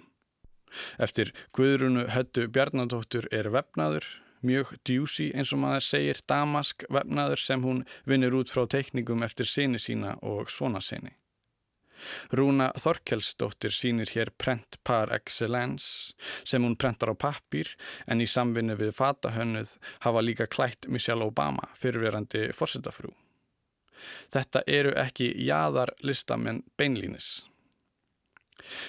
[1.03, 4.07] Eftir Guðrunu Höttu Bjarnadóttur er vefnaður,
[4.47, 9.51] mjög djúsi eins og maður segir damask vefnaður sem hún vinnur út frá teikningum eftir
[9.51, 11.17] sinni sína og svona sinni.
[12.33, 17.75] Rúna Þorkelsdóttir sínir hér prent par excellence sem hún prentar á pappir
[18.07, 23.13] en í samvinni við fatahönnuð hafa líka klætt Michelle Obama fyrirverandi fórsetafrú.
[24.33, 27.45] Þetta eru ekki jaðar listamenn beinlínis.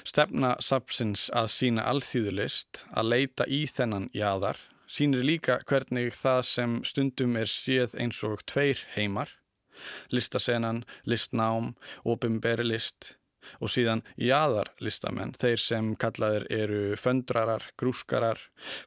[0.07, 6.79] Stefna sapsins að sína alþýðulist, að leita í þennan jaðar, sínir líka hvernig það sem
[6.87, 9.31] stundum er séð eins og tveir heimar,
[10.13, 13.15] listasenan, listnám, opimberi list
[13.59, 18.39] og síðan jaðarlistamenn, þeir sem kallaðir eru föndrarar, grúskarar,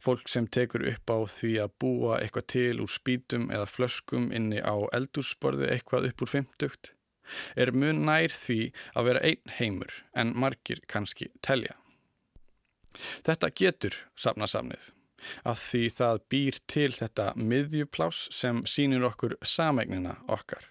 [0.03, 4.63] fólk sem tekur upp á því að búa eitthvað til úr spítum eða flöskum inni
[4.63, 6.93] á eldúsborði eitthvað upp úr fymtugt,
[7.57, 8.59] er mun nær því
[8.95, 11.79] að vera einn heimur en margir kannski telja.
[13.25, 14.93] Þetta getur safnasamnið
[15.49, 20.69] af því það býr til þetta miðjuplás sem sínir okkur samegnina okkar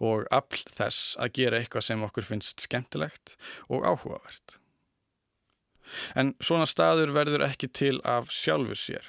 [0.00, 3.36] og afl þess að gera eitthvað sem okkur finnst skemmtilegt
[3.68, 4.58] og áhugavert.
[6.18, 9.04] En svona staður verður ekki til af sjálfu sér.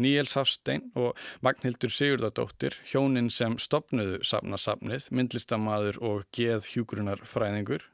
[0.00, 7.84] Níels Hafstein og Magnhildur Sigurdardóttir, hjónin sem stopnuðu safnasafnið, myndlistamaður og geð hjúgrunar fræðingur,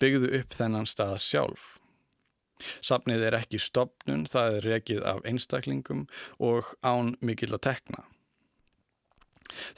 [0.00, 1.66] byggðu upp þennan stað sjálf.
[2.84, 6.06] Safnið er ekki stopnun, það er rekið af einstaklingum
[6.44, 8.04] og án mikill að tekna.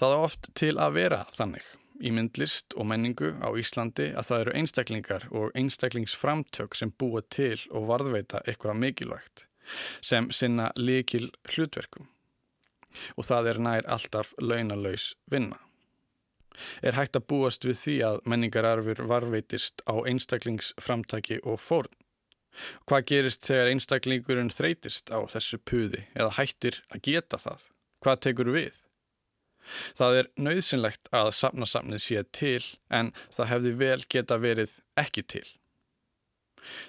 [0.01, 1.65] Það er oft til að vera þannig
[2.03, 7.59] í myndlist og menningu á Íslandi að það eru einstaklingar og einstaklingsframtök sem búa til
[7.71, 9.45] og varðveita eitthvað mikilvægt
[10.03, 12.09] sem sinna likil hlutverkum
[13.17, 15.57] og það er nær alltaf launalaus vinna.
[16.85, 21.95] Er hægt að búast við því að menningararfur varveitist á einstaklingsframtaki og fórn?
[22.85, 27.65] Hvað gerist þegar einstaklingurinn þreytist á þessu puði eða hættir að geta það?
[28.05, 28.82] Hvað tekur við?
[29.98, 35.46] Það er nöðsynlegt að safnasamnið sé til en það hefði vel geta verið ekki til.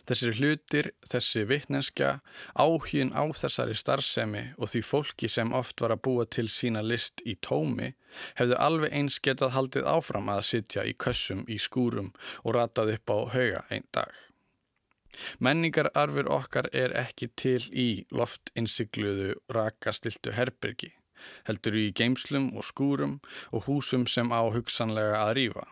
[0.08, 2.10] Þessir hlutir, þessi vittnenska,
[2.54, 7.24] áhugin á þessari starfsemi og því fólki sem oft var að búa til sína list
[7.26, 7.94] í tómi
[8.40, 13.16] hefðu alveg eins getað haldið áfram að sitja í kössum í skúrum og ratað upp
[13.16, 14.14] á hauga einn dag.
[15.46, 20.94] Menningararfur okkar er ekki til í loftinsigluðu rakastiltu herbergi
[21.48, 23.20] heldur í geimslum og skúrum
[23.52, 25.66] og húsum sem á hugsanlega að rýfa.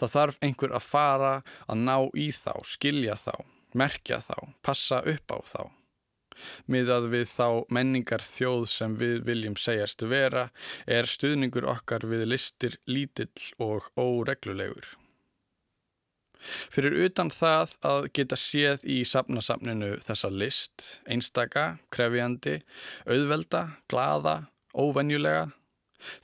[0.00, 1.32] Það þarf einhver að fara
[1.68, 3.34] að ná í þá, skilja þá,
[3.76, 5.62] merkja þá, passa upp á þá.
[6.70, 10.48] Miðað við þá menningar þjóð sem við viljum segjast vera
[10.86, 14.86] er stuðningur okkar við listir lítill og óreglulegur.
[16.72, 22.58] Fyrir utan það að geta séð í safnasafninu þessa list, einstaka, krefjandi,
[23.08, 24.36] auðvelda, glada,
[24.74, 25.48] óvenjulega,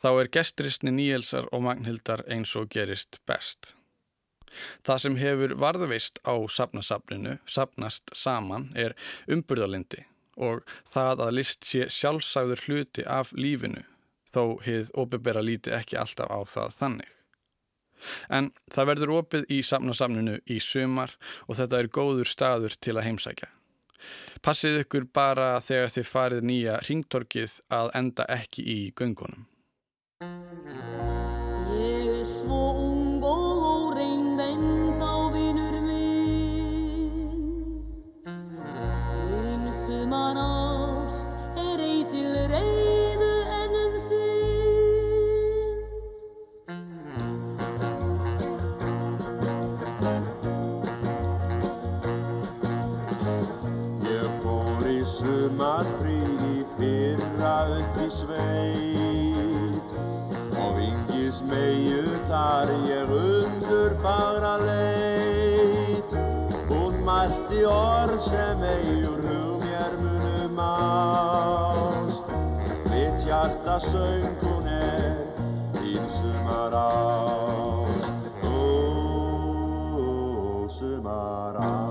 [0.03, 3.75] þá er gestristni Níelsar og Magnhildar eins og gerist best.
[4.87, 8.95] Það sem hefur varðveist á safnasafninu, safnast saman, er
[9.27, 10.05] umburðalindi
[10.35, 13.85] og það að list sé sjálfsagður hluti af lífinu,
[14.35, 17.13] þó hefð óbebera líti ekki alltaf á það þannig.
[18.29, 21.17] En það verður opið í samnasamninu í sumar
[21.49, 23.51] og þetta er góður staður til að heimsækja.
[24.45, 29.49] Passið ykkur bara þegar þið farið nýja ringtorkið að enda ekki í göngunum.
[61.51, 66.11] Meiu þar ég undur fagra leit.
[66.71, 72.27] Hún mælti orð sem eigur hug mér munum ást.
[72.91, 75.35] Mitt hjarta söng hún er
[75.95, 78.13] þín sumar ást
[78.45, 78.49] Ó,
[80.69, 81.84] sumar ást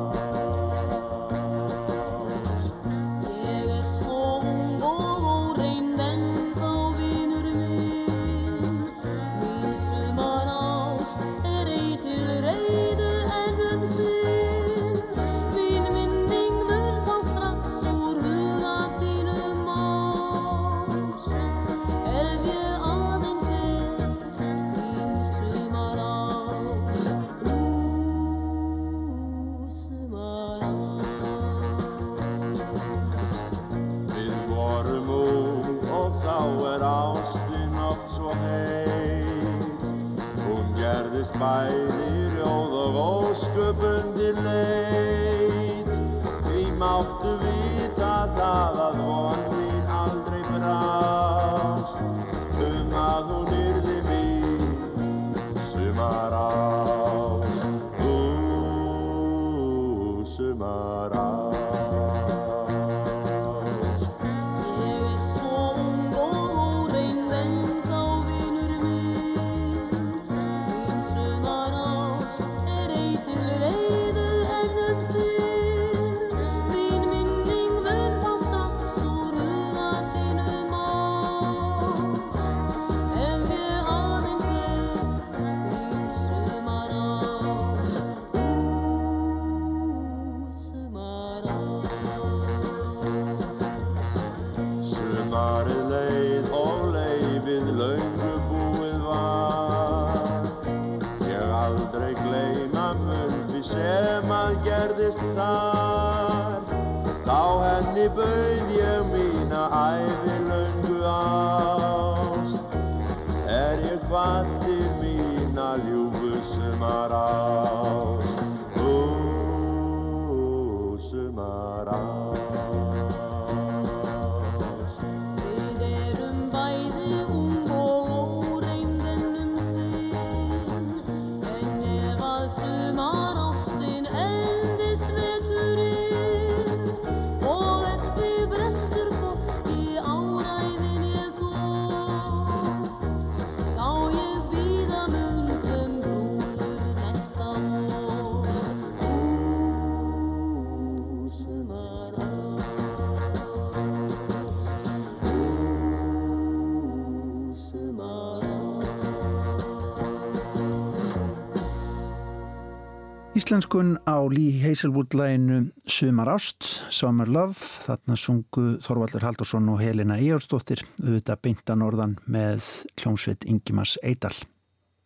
[163.54, 167.54] Íslenskun á Lee Hazelwood-læginu Sumar Ást, Summer Love,
[167.86, 172.66] þarna sungu Þorvaldur Haldursson og Helena Íjársdóttir, auðvitað beinta norðan með
[172.98, 174.34] hljómsveit Ingimas Eidal.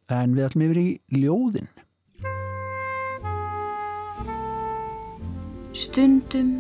[0.07, 0.87] En við ætlum yfir í
[1.19, 1.67] ljóðin.
[5.75, 6.53] Stundum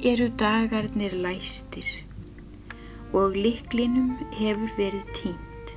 [0.00, 1.90] eru dagarnir læstir
[3.12, 5.76] og liklinum hefur verið tínt.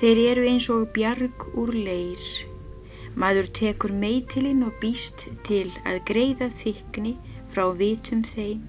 [0.00, 2.49] Þeir eru eins og bjarg úr leir.
[3.18, 7.16] Maður tekur meitilinn og býst til að greiða þykni
[7.50, 8.62] frá vitum þeim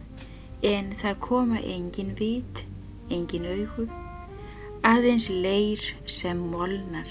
[0.65, 2.63] en það koma engin vit,
[3.13, 3.85] engin augu,
[4.85, 7.09] aðeins leir sem molnar.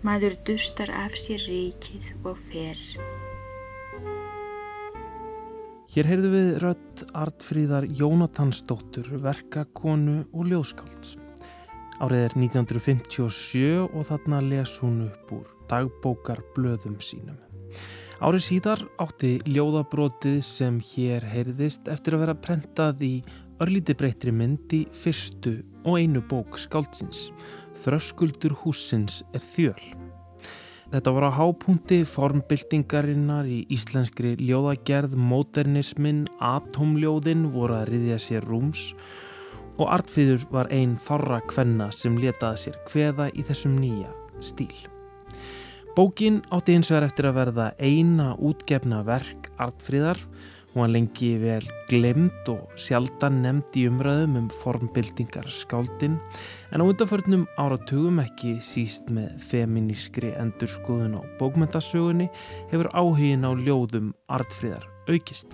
[0.00, 2.80] Maður dustar af sér ríkið og fer.
[5.90, 11.18] Hér heyrðu við rödd Artfríðar Jónatansdóttur, verkakonu og ljóðskálds.
[12.00, 17.38] Árið er 1957 og þarna les hún upp úr dagbókar blöðum sínum.
[18.20, 23.14] Árið síðar átti ljóðabrotið sem hér heyrðist eftir að vera prentað í
[23.64, 25.54] örlíti breytri mynd í fyrstu
[25.86, 27.30] og einu bók skáldsins.
[27.80, 29.80] Þröskuldur húsins er þjöl.
[30.90, 38.90] Þetta var á hápunti formbyltingarinnar í íslenskri ljóðagerð, modernismin, atomljóðin voru að riðja sér rúms
[39.80, 44.10] og Artfríður var einn farra kvenna sem letaði sér kveða í þessum nýja
[44.44, 44.74] stíl.
[46.00, 50.16] Bókin átti hins vegar eftir að verða eina útgefna verk Artfríðar
[50.70, 56.14] Hún var lengi vel glemd og sjaldan nefnd í umræðum um formbildingar skáldin
[56.72, 62.30] en á undanförnum áratugum ekki síst með feminískri endurskoðun á bókmyndasögunni
[62.72, 65.52] hefur áhugin á ljóðum artfríðar aukist.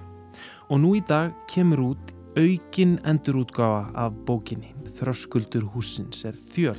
[0.70, 6.78] Og nú í dag kemur út aukin endurútgáfa af bókinni Þröskuldur húsins er þjöl.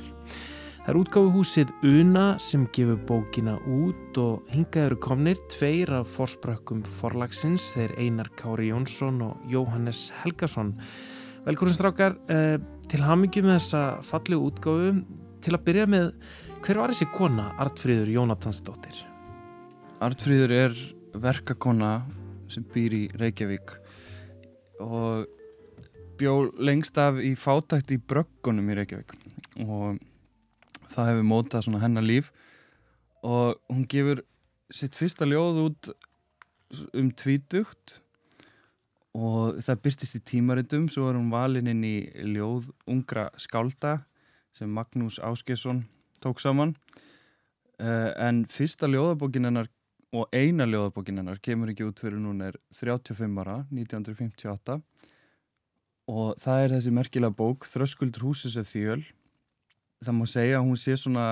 [0.88, 6.80] Það er útgáfuhúsið Una sem gefur bókina út og hingað eru komnir tveir af forsprökkum
[7.02, 10.70] forlagsins, þeir Einar Kári Jónsson og Jóhannes Helgason.
[11.44, 12.56] Velkorinn strákar, eh,
[12.88, 15.04] til hamingi með þessa fallegu útgáfu.
[15.42, 16.14] Til að byrja með,
[16.64, 19.04] hver var þessi kona, Artfríður Jónatansdóttir?
[20.00, 20.72] Artfríður er
[21.12, 22.02] verkakona
[22.48, 23.76] sem býr í Reykjavík
[24.80, 25.26] og
[26.16, 29.12] bjó lengst af í fátækt í bröggunum í Reykjavík
[29.68, 29.98] og
[30.88, 32.32] það hefur mótað svona hennar líf.
[33.26, 34.22] Og hún gefur
[34.74, 35.90] sitt fyrsta ljóð út
[36.92, 37.98] um tvítugt.
[39.18, 41.96] Og það byrtist í tímaritum svo er hún valinn inn í
[42.34, 44.02] ljóð ungra skálda
[44.54, 45.84] sem Magnús Áskesson
[46.22, 46.74] tók saman.
[47.78, 49.68] Uh, en fyrsta ljóðabókin hennar
[50.16, 54.78] og eina ljóðabókin hennar kemur ekki út fyrir hún er 35 ára 1958
[56.08, 59.02] og það er þessi merkilega bók Þröskuldur húsis er þjöl
[60.04, 61.26] það má segja að hún sé svona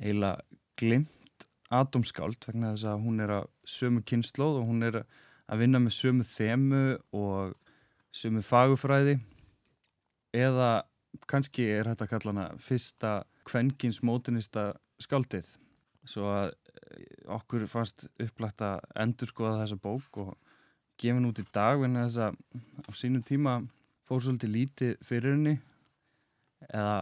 [0.00, 0.42] eiginlega
[0.80, 5.80] glimt atomskáld vegna þess að hún er að sömu kynnslóð og hún er að vinna
[5.82, 6.82] með sömu þemu
[7.16, 7.54] og
[8.12, 9.18] sömu fagufræði
[10.36, 10.70] eða
[11.28, 13.12] kannski er hægt að kalla hana fyrsta
[13.48, 14.72] kvenkins mótunista
[15.02, 15.48] skáldið.
[16.08, 20.32] Svo að eh, okkur fannst upplægt að endur skoða þessa bók og
[21.00, 22.38] gefa henn út í dag en þess að
[22.88, 23.58] á sínum tíma
[24.08, 25.56] fór svolítið lítið fyrir henni.
[26.68, 26.96] Eða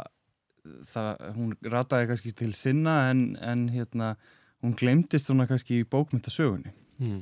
[0.93, 4.15] það, hún rataði kannski til sinna en, en hérna,
[4.65, 6.73] hún glemtist svona kannski í bókmyndasögunni.
[7.01, 7.21] Mm.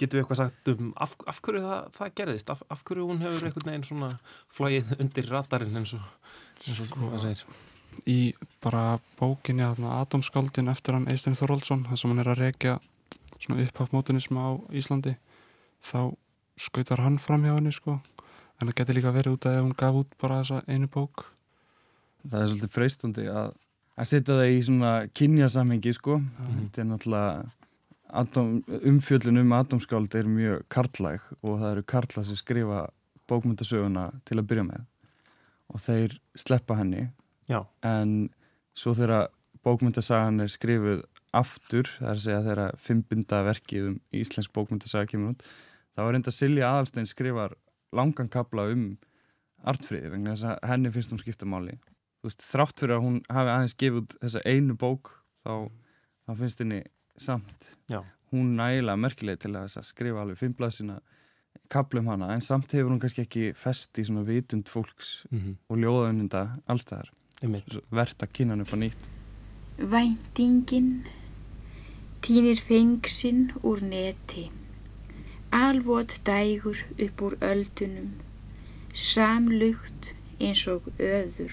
[0.00, 2.54] Getur við eitthvað sagt um af, af hverju það, það gerðist?
[2.54, 4.14] Af, af hverju hún hefur einhvern veginn svona
[4.50, 6.06] flóið undir ratarinn eins og,
[6.56, 7.60] eins og sko, það segir?
[8.08, 8.18] Í
[8.64, 12.78] bara bókinni Atomskaldin eftir hann Eistein Þorvaldsson þar sem hann er að rekja
[13.36, 15.16] svona upphafmótunism á Íslandi
[15.84, 16.14] þá
[16.56, 17.98] skautar hann fram hjá henni sko
[18.62, 21.26] en það getur líka verið út að ef hún gaf út bara þessa einu bók
[22.26, 23.50] það er svolítið freistandi að,
[23.96, 26.54] að setja það í svona kynjasamhengi sko mm.
[26.60, 27.50] þetta er náttúrulega
[28.22, 28.54] atom,
[28.92, 32.86] umfjöldun um atomskáld er mjög karlæg og það eru karla sem skrifa
[33.30, 34.88] bókmyndasöguna til að byrja með
[35.72, 37.06] og þeir sleppa henni
[37.48, 37.62] Já.
[37.84, 38.30] en
[38.76, 39.30] svo þegar
[39.64, 41.02] bókmyndasagan er skrifuð
[41.32, 45.46] aftur, það er að segja þeirra fimmbynda verkið um íslensk bókmyndasaga kemur út,
[45.96, 47.54] þá er enda Silja Aðalstein skrifar
[47.96, 48.84] langan kabla um
[49.68, 51.78] artfríði vegna þess að henni finnst hún skipta máli
[52.22, 55.14] veist, þrátt fyrir að hún hafi aðeins gefið út þessa einu bók
[55.44, 55.54] þá,
[56.26, 56.82] þá finnst henni
[57.16, 57.72] samt.
[57.90, 58.02] Já.
[58.32, 61.00] hún nægilega merkileg til að skrifa alveg fimmblað
[61.72, 65.56] kaplum hana en samt hefur hún kannski ekki fest í svona vitund fólks mm -hmm.
[65.68, 67.12] og ljóðaununda allstæðar
[67.90, 69.02] verðt að kynna hann upp á nýtt.
[69.92, 70.90] Væntingin
[72.22, 74.50] týnir fengsinn úr neti.
[75.50, 78.12] Alvot dægur upp úr öldunum.
[78.94, 81.52] Samlugt eins og öður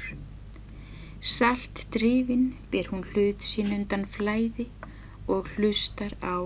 [1.19, 4.69] Salt drifin ber hún hlut sín undan flæði
[5.27, 6.39] og hlustar á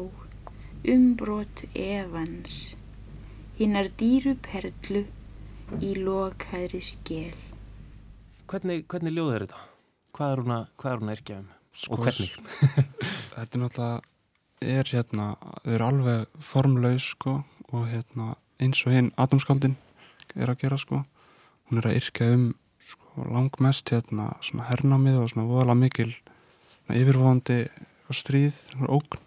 [0.89, 2.73] umbrot evans,
[3.59, 5.03] hinnar dýru perlu
[5.77, 7.37] í lokaðri skell.
[8.49, 9.61] Hvernig, hvernig ljóð er þetta?
[10.13, 11.47] Hvað er hún að, hvað er hún að erkja um?
[11.73, 12.33] Sko, og hvernig?
[13.35, 14.01] þetta er náttúrulega,
[14.73, 15.29] er hérna,
[15.61, 17.37] þau eru alveg formlaus sko
[17.69, 19.77] og hérna eins og hinn atomskaldin
[20.33, 21.05] er að gera sko.
[21.69, 22.51] Hún er að yrkja um
[23.13, 26.13] sko, langmest hérna svona hernámið og svona voðalega mikil
[26.89, 27.69] yfirvóðandi
[28.13, 28.57] stríð,
[28.89, 29.17] og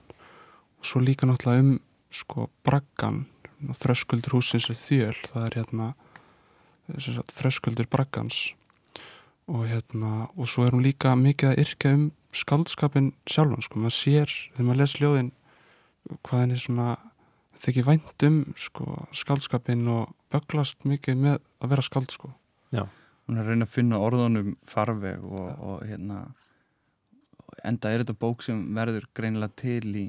[0.83, 1.79] svo líka náttúrulega um
[2.11, 3.27] sko braggan
[3.75, 5.17] þröskuldur húsins er þjöl.
[5.27, 5.89] Það er hérna
[6.99, 8.53] sagt, þröskuldur braggans.
[9.47, 12.07] Og hérna og svo er hún líka mikið að yrkja um
[12.37, 15.33] skaldskapin sjálfan sko, maður sér þegar maður les ljóðin
[16.27, 16.89] hvað henni svona
[17.57, 22.35] þykir vænt um sko skaldskapin og böglast mikið með að vera skald sko.
[22.75, 22.85] Já
[23.27, 26.21] hún er að reyna að finna orðunum farveg og, og hérna
[27.67, 30.07] enda er þetta bók sem verður greinilega til í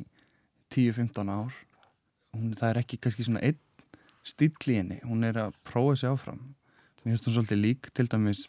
[0.74, 1.54] 10-15 ár.
[2.36, 3.60] Hún, það er ekki kannski svona einn
[4.28, 6.42] stíl í henni, hún er að prófa sér áfram.
[7.04, 8.44] Mér finnst hún svolítið lík til dæmis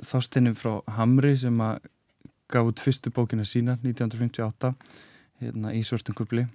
[0.00, 1.90] þástinnum frá Hamri sem að
[2.50, 4.72] gaf út fyrstu bókina sína 1958
[5.42, 6.46] hérna, í svörstum kubli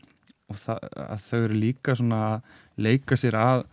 [0.49, 2.49] og það, að þau eru líka svona að
[2.81, 3.65] leika sér að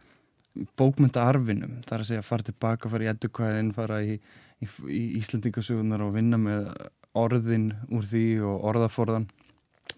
[0.79, 4.17] bókmyndaarfinum, það er að segja fara tilbaka, fara í eddukvæðin, fara í,
[4.63, 6.71] í, í Íslandingasögunar og vinna með
[7.17, 9.29] orðin úr því og orðaforðan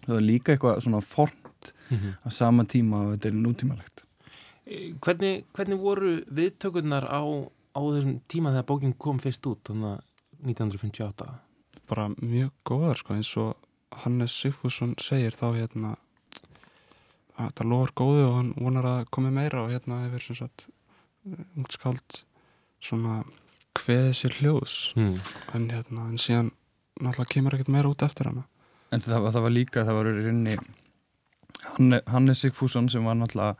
[0.05, 1.45] það er líka eitthvað svona fornt
[1.89, 2.11] Mhm.
[2.21, 4.03] á sama tíma og þetta er nútímalegt
[4.69, 7.19] Eh, Hvernig, hvernig voru viðtökurnar á,
[7.73, 10.01] á þessum tíma þegar bókin kom fyrst út, þannig að
[10.45, 11.29] 1958?
[11.89, 13.55] bara mjög góðar sko eins og
[14.03, 15.97] Hannes Sigfússon segir þá hérna að
[17.47, 20.67] þetta lofar góðu og hann vonar að komi meira og hérna hefur sem sagt
[21.57, 22.23] ungt skald
[22.83, 23.21] svona
[23.79, 25.15] kveðið sér hljóðs Mm.
[25.53, 26.51] en hérna en síðan
[26.99, 28.43] náttúrulega kemur ekkert meira út eftir hana
[28.91, 30.55] En það, það var líka, það var í rauninni
[31.75, 33.55] Hanne, Hannes Sigfússon sem var náttúrulega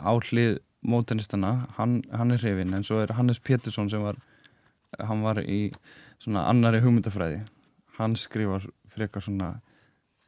[0.00, 4.16] á hlið mótenistana, hann, hann er hrifin en svo er Hannes Pétursson sem var
[5.00, 5.72] hann var í
[6.20, 7.40] svona annari hugmyndafræði
[7.98, 9.54] hann skrifar frekar svona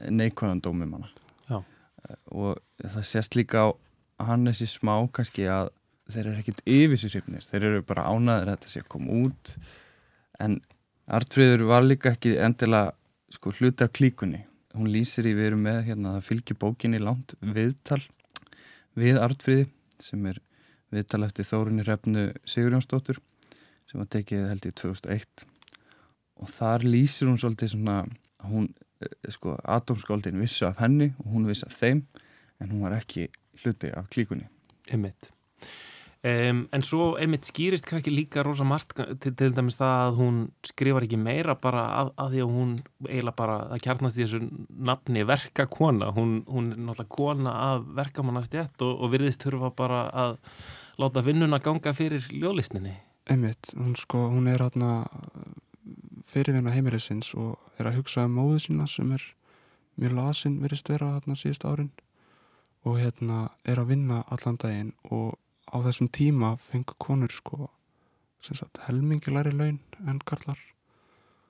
[0.01, 1.26] neikvæðan dómum hana Já.
[2.33, 3.69] Og það sést líka á
[4.27, 5.71] Hannesi smá kannski að
[6.13, 9.21] þeir eru ekkit yfir sér hrifnir, þeir eru bara ánaðir að þetta sé að koma
[9.27, 9.53] út.
[10.41, 10.61] En
[11.07, 12.95] Artfríður var líka ekki endilega
[13.35, 14.43] sko hluti af klíkunni.
[14.77, 18.03] Hún lýsir í við erum með hérna það fylgir bókinni langt viðtal
[18.97, 19.69] við Artfríði
[20.03, 20.41] sem er
[20.95, 23.21] viðtal eftir Þórunni Refnu Sigurjónsdóttur
[23.87, 25.47] sem var tekið held í 2001
[26.37, 28.69] og þar lýsir hún svolítið svona að hún
[29.33, 32.05] sko atomskóldin vissi af henni og hún vissi af þeim
[32.63, 33.29] en hún var ekki
[33.63, 34.49] hluti af klíkunni.
[34.93, 35.33] Einmitt.
[36.27, 40.39] Um, en svo einmitt skýrist kannski líka rosa margt til, til dæmis það að hún
[40.67, 42.73] skrifar ekki meira bara að, að því að hún
[43.07, 44.41] eiginlega bara, það kjarnast í þessu
[44.91, 50.39] nafni verkakona, hún, hún er náttúrulega kona af verkamannastjætt og, og virðist þurfa bara að
[51.05, 52.97] láta vinnuna ganga fyrir ljólistinni
[53.31, 55.05] einmitt, hún sko, hún er hérna
[56.37, 59.25] fyrirvinna heimilisins og er að hugsa um móðu sína sem er
[59.97, 61.95] mjög lasin virðist vera hérna síðust árin.
[62.85, 65.39] Og hérna er að vinna allan daginn og
[65.73, 67.71] á þessum tíma fengur konur sko
[68.47, 70.59] sagt helmingilæri laun en karlar.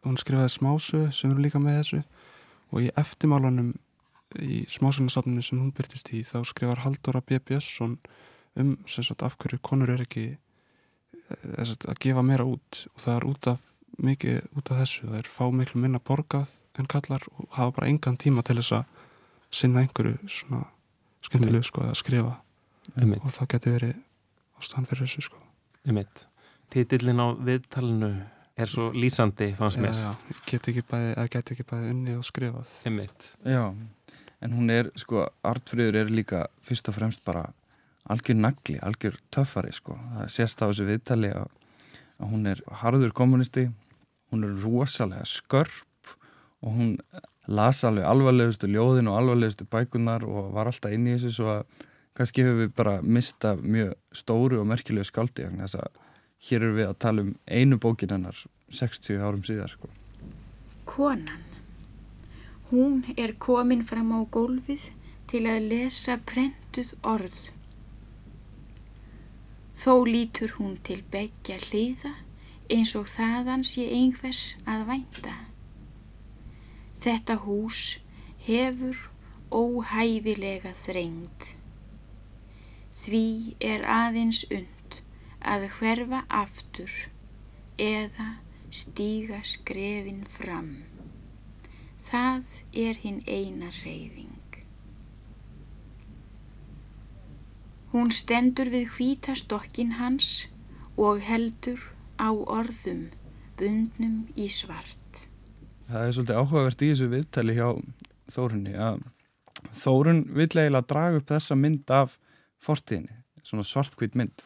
[0.05, 2.01] Hún skrifaði smásu sem eru líka með þessu
[2.73, 3.75] og í eftirmálanum
[4.41, 7.41] í smásunarsafninu sem hún byrtist í þá skrifar Halldóra B.
[7.43, 7.99] Björnsson
[8.57, 12.87] um sagt af hverju konur er ekki eh, sagt, að gefa meira út.
[12.95, 13.73] Og það er út af
[14.03, 17.91] mikið út af þessu, það er fá miklu minna borgað en kallar og hafa bara
[17.91, 18.85] engan tíma til þess að
[19.57, 20.67] sinna einhverju svona
[21.25, 22.37] skemmtilegu sko að skrifa.
[22.95, 23.25] Einmitt.
[23.25, 23.95] og það geti verið
[24.61, 25.41] ástæðan fyrir þessu sko.
[25.87, 26.25] Einmitt.
[26.71, 28.11] Titillin á viðtalinu
[28.57, 29.97] er svo lýsandi fannst mér.
[29.97, 32.73] Já, já, get ekki bæði, eða get ekki bæði unni og skrifað.
[32.89, 33.31] Einmitt.
[33.45, 33.65] Já,
[34.41, 37.49] en hún er sko, Artfríður er líka fyrst og fremst bara
[38.07, 41.51] algjör nagli, algjör töffari sko, það sést á þessu viðtali að,
[42.23, 43.67] að hún er harður kommunisti
[44.33, 46.15] hún er rosalega skörp
[46.63, 46.97] og hún
[47.47, 51.85] las alveg alvarlegustu ljóðin og alvarlegustu bækunar og var alltaf inn í þessu svo að
[52.17, 56.03] kannski hefur við bara mista mjög stóru og merkilegu vegna þess að
[56.49, 58.39] hér eru við að tala um einu bókin hennar
[58.71, 59.89] 60 árum síðar sko.
[60.85, 61.45] Konan.
[62.71, 64.91] Hún er komin fram á gólfið
[65.31, 67.37] til að lesa prentuð orð.
[69.77, 72.15] Þó lítur hún til begja hliða
[72.73, 75.35] eins og þaðan sé einhvers að vænta.
[77.05, 77.83] Þetta hús
[78.47, 78.99] hefur
[79.55, 81.51] óhæfilega þrengd.
[83.05, 83.27] Því
[83.63, 85.01] er aðeins und
[85.47, 86.93] að hverfa aftur
[87.79, 88.33] eða
[88.75, 90.73] stíga skrefin fram.
[92.07, 94.33] Það er hinn eina reyfing.
[97.93, 100.49] Hún stendur við hvítastokkin hans
[100.99, 101.81] og heldur
[102.21, 103.07] á orðum
[103.57, 105.23] bundnum í svart.
[105.87, 107.69] Það er svolítið áhugavert í þessu viðtali hjá
[108.33, 109.05] Þórunni að
[109.77, 112.17] Þórun vill eiginlega draga upp þessa mynd af
[112.63, 113.15] fortíðinni,
[113.47, 114.45] svona svartkvít mynd.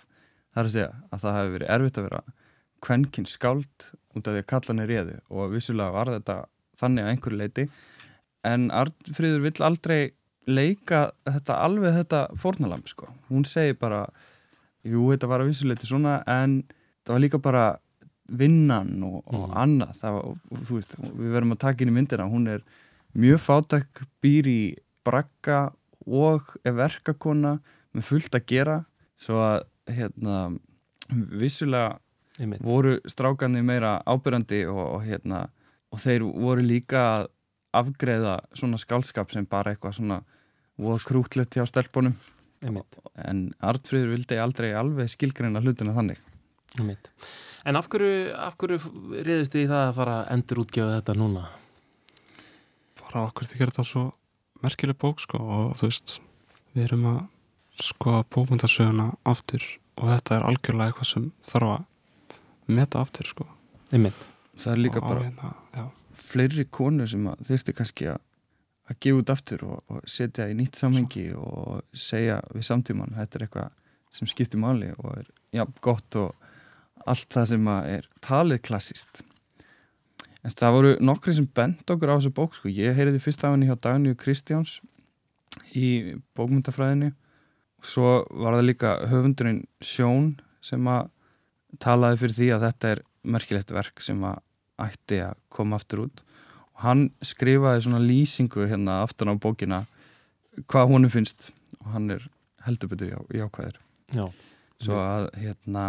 [0.54, 2.22] Það er að segja að það hefur verið erfitt að vera
[2.80, 6.36] kvenkin skáld út af því að kallan er réði og vissulega var þetta
[6.80, 7.66] þannig að einhverju leiti
[8.48, 10.00] en Arnfríður vill aldrei
[10.50, 13.10] leika þetta alveg þetta fórnalam sko.
[13.28, 14.06] Hún segir bara
[14.86, 16.62] jú þetta var að vissuleiti svona en
[17.10, 17.64] það var líka bara
[18.30, 19.56] vinnan og, og Mhm.
[19.58, 20.38] annað það var, og,
[20.68, 22.60] þú veist, við verðum að taka inn í myndina hún er
[23.18, 24.60] mjög fátæk býr í
[25.04, 25.72] bragga
[26.06, 27.56] og er verkakona
[27.94, 28.76] með fullt að gera
[29.18, 30.36] svo að hérna
[31.10, 31.98] vissulega
[32.40, 32.62] Einmitt.
[32.62, 35.48] voru strákandi meira ábyrjandi og, og hérna
[35.92, 37.26] og þeir voru líka að
[37.74, 40.20] afgreða svona skálskap sem bara eitthvað svona
[40.80, 42.14] voða krútlegt hjá stelpunum
[42.62, 42.96] Einmitt.
[43.26, 46.18] en Artfríður vildi aldrei alveg skilgreina hlutina þannig.
[46.78, 48.78] En af hverju, af hverju
[49.24, 51.48] reyðist þið í það að fara að endur útgjöfa þetta núna?
[53.10, 54.04] bara okkur þykir þetta svo
[54.62, 56.16] merkileg bók sko og þú veist
[56.76, 57.20] við erum að
[57.80, 59.64] skoða bókmyndasöguna aftur
[59.98, 63.46] og þetta er algjörlega eitthvað sem þarf að meta aftur sko
[63.90, 64.26] Einmitt.
[64.54, 65.84] það er líka Og bara hérna, já,
[66.20, 68.20] fleiri konur sem að þurfti kannski að,
[68.90, 73.40] að gefa út aftur og, og setja í nýtt samhengi og segja við samtíman þetta
[73.40, 73.76] er eitthvað
[74.14, 76.49] sem skiptir máli og er já, gott og
[77.10, 79.22] allt það sem er talið klassist
[80.40, 82.70] en það voru nokkri sem bent okkur á þessu bók sko.
[82.72, 84.78] ég heyriði fyrst af henni hjá Dagníu Kristjáns
[85.76, 87.12] í bókmyndafræðinni
[87.80, 90.34] og svo var það líka höfundurinn Sjón
[90.64, 91.10] sem að
[91.82, 94.42] talaði fyrir því að þetta er merkilegt verk sem að
[94.80, 96.22] ætti að koma aftur út.
[96.76, 99.82] Og hann skrifaði svona lýsingu hérna aftan á bókina
[100.66, 101.50] hvað honum finnst.
[101.80, 102.24] Og hann er
[102.66, 103.78] heldur betur já, jákvæðir
[104.12, 104.26] Já.
[104.80, 105.84] svo að hérna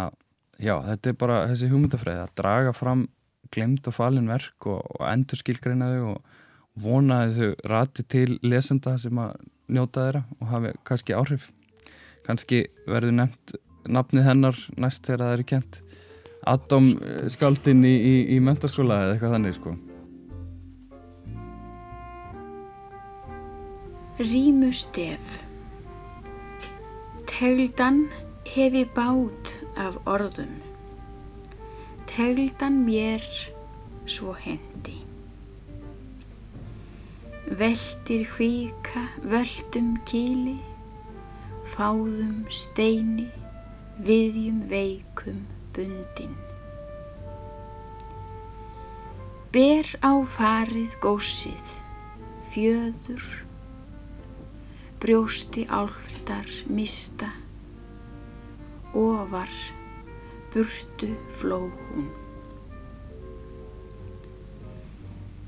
[0.62, 3.06] já, þetta er bara þessi hugmyndafræði að draga fram
[3.52, 6.38] glemt og falin verk og, og endur skilgreina þau og
[6.82, 9.34] vona að þau rati til lesenda sem að
[9.72, 11.50] njóta þeirra og hafi kannski áhrif.
[12.26, 13.56] Kannski verður nefnt
[13.90, 15.80] nafnið hennar næst þegar það er kent
[16.46, 19.74] Adam eh, skáldinn í, í, í mentaskóla eða eitthvað þannig sko.
[24.22, 25.38] Rímustef.
[27.30, 28.04] Tegldan
[28.46, 30.60] hefi bát af orðum
[32.12, 33.24] Tegldan mér
[34.04, 34.98] svo hendi.
[37.46, 40.58] Veltir hvika völdum kýli
[41.72, 43.30] Fáðum steini
[44.02, 46.34] Viðjum veikum bundin.
[49.52, 51.76] Ber á farið gósið
[52.52, 53.24] Fjöður
[55.00, 57.32] brjósti áltar mista
[58.94, 59.52] ofar
[60.52, 62.08] burtu fló hún.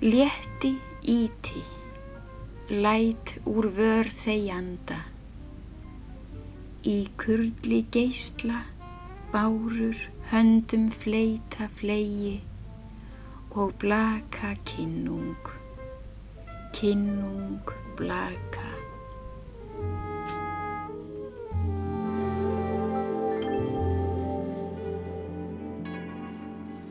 [0.01, 1.65] Létti íti
[2.69, 4.97] læt úr vör þegjanda
[6.89, 8.63] í kurli geisla
[9.33, 12.39] bárur höndum fleita flegi
[13.53, 15.53] og blaka kinnung
[16.73, 17.61] kinnung
[17.97, 18.64] blaka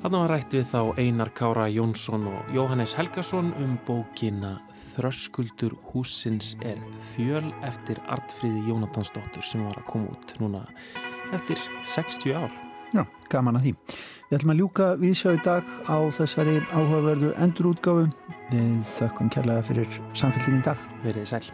[0.03, 4.57] Þannig var rætt við þá Einar Kára Jónsson og Jóhannes Helgason um bókina
[4.89, 6.81] Þröskuldur húsins er
[7.13, 10.65] þjöl eftir Artfríði Jónatansdóttur sem var að koma út núna
[11.31, 12.51] eftir 60 ár.
[12.91, 13.75] Já, gaman að því.
[14.27, 18.09] Við ætlum að ljúka við sjá í dag á þessari áhugaverðu endurútgáfu.
[18.51, 20.89] Við þökkum kærlega fyrir samfélgin í dag.
[21.07, 21.47] Verið sæl.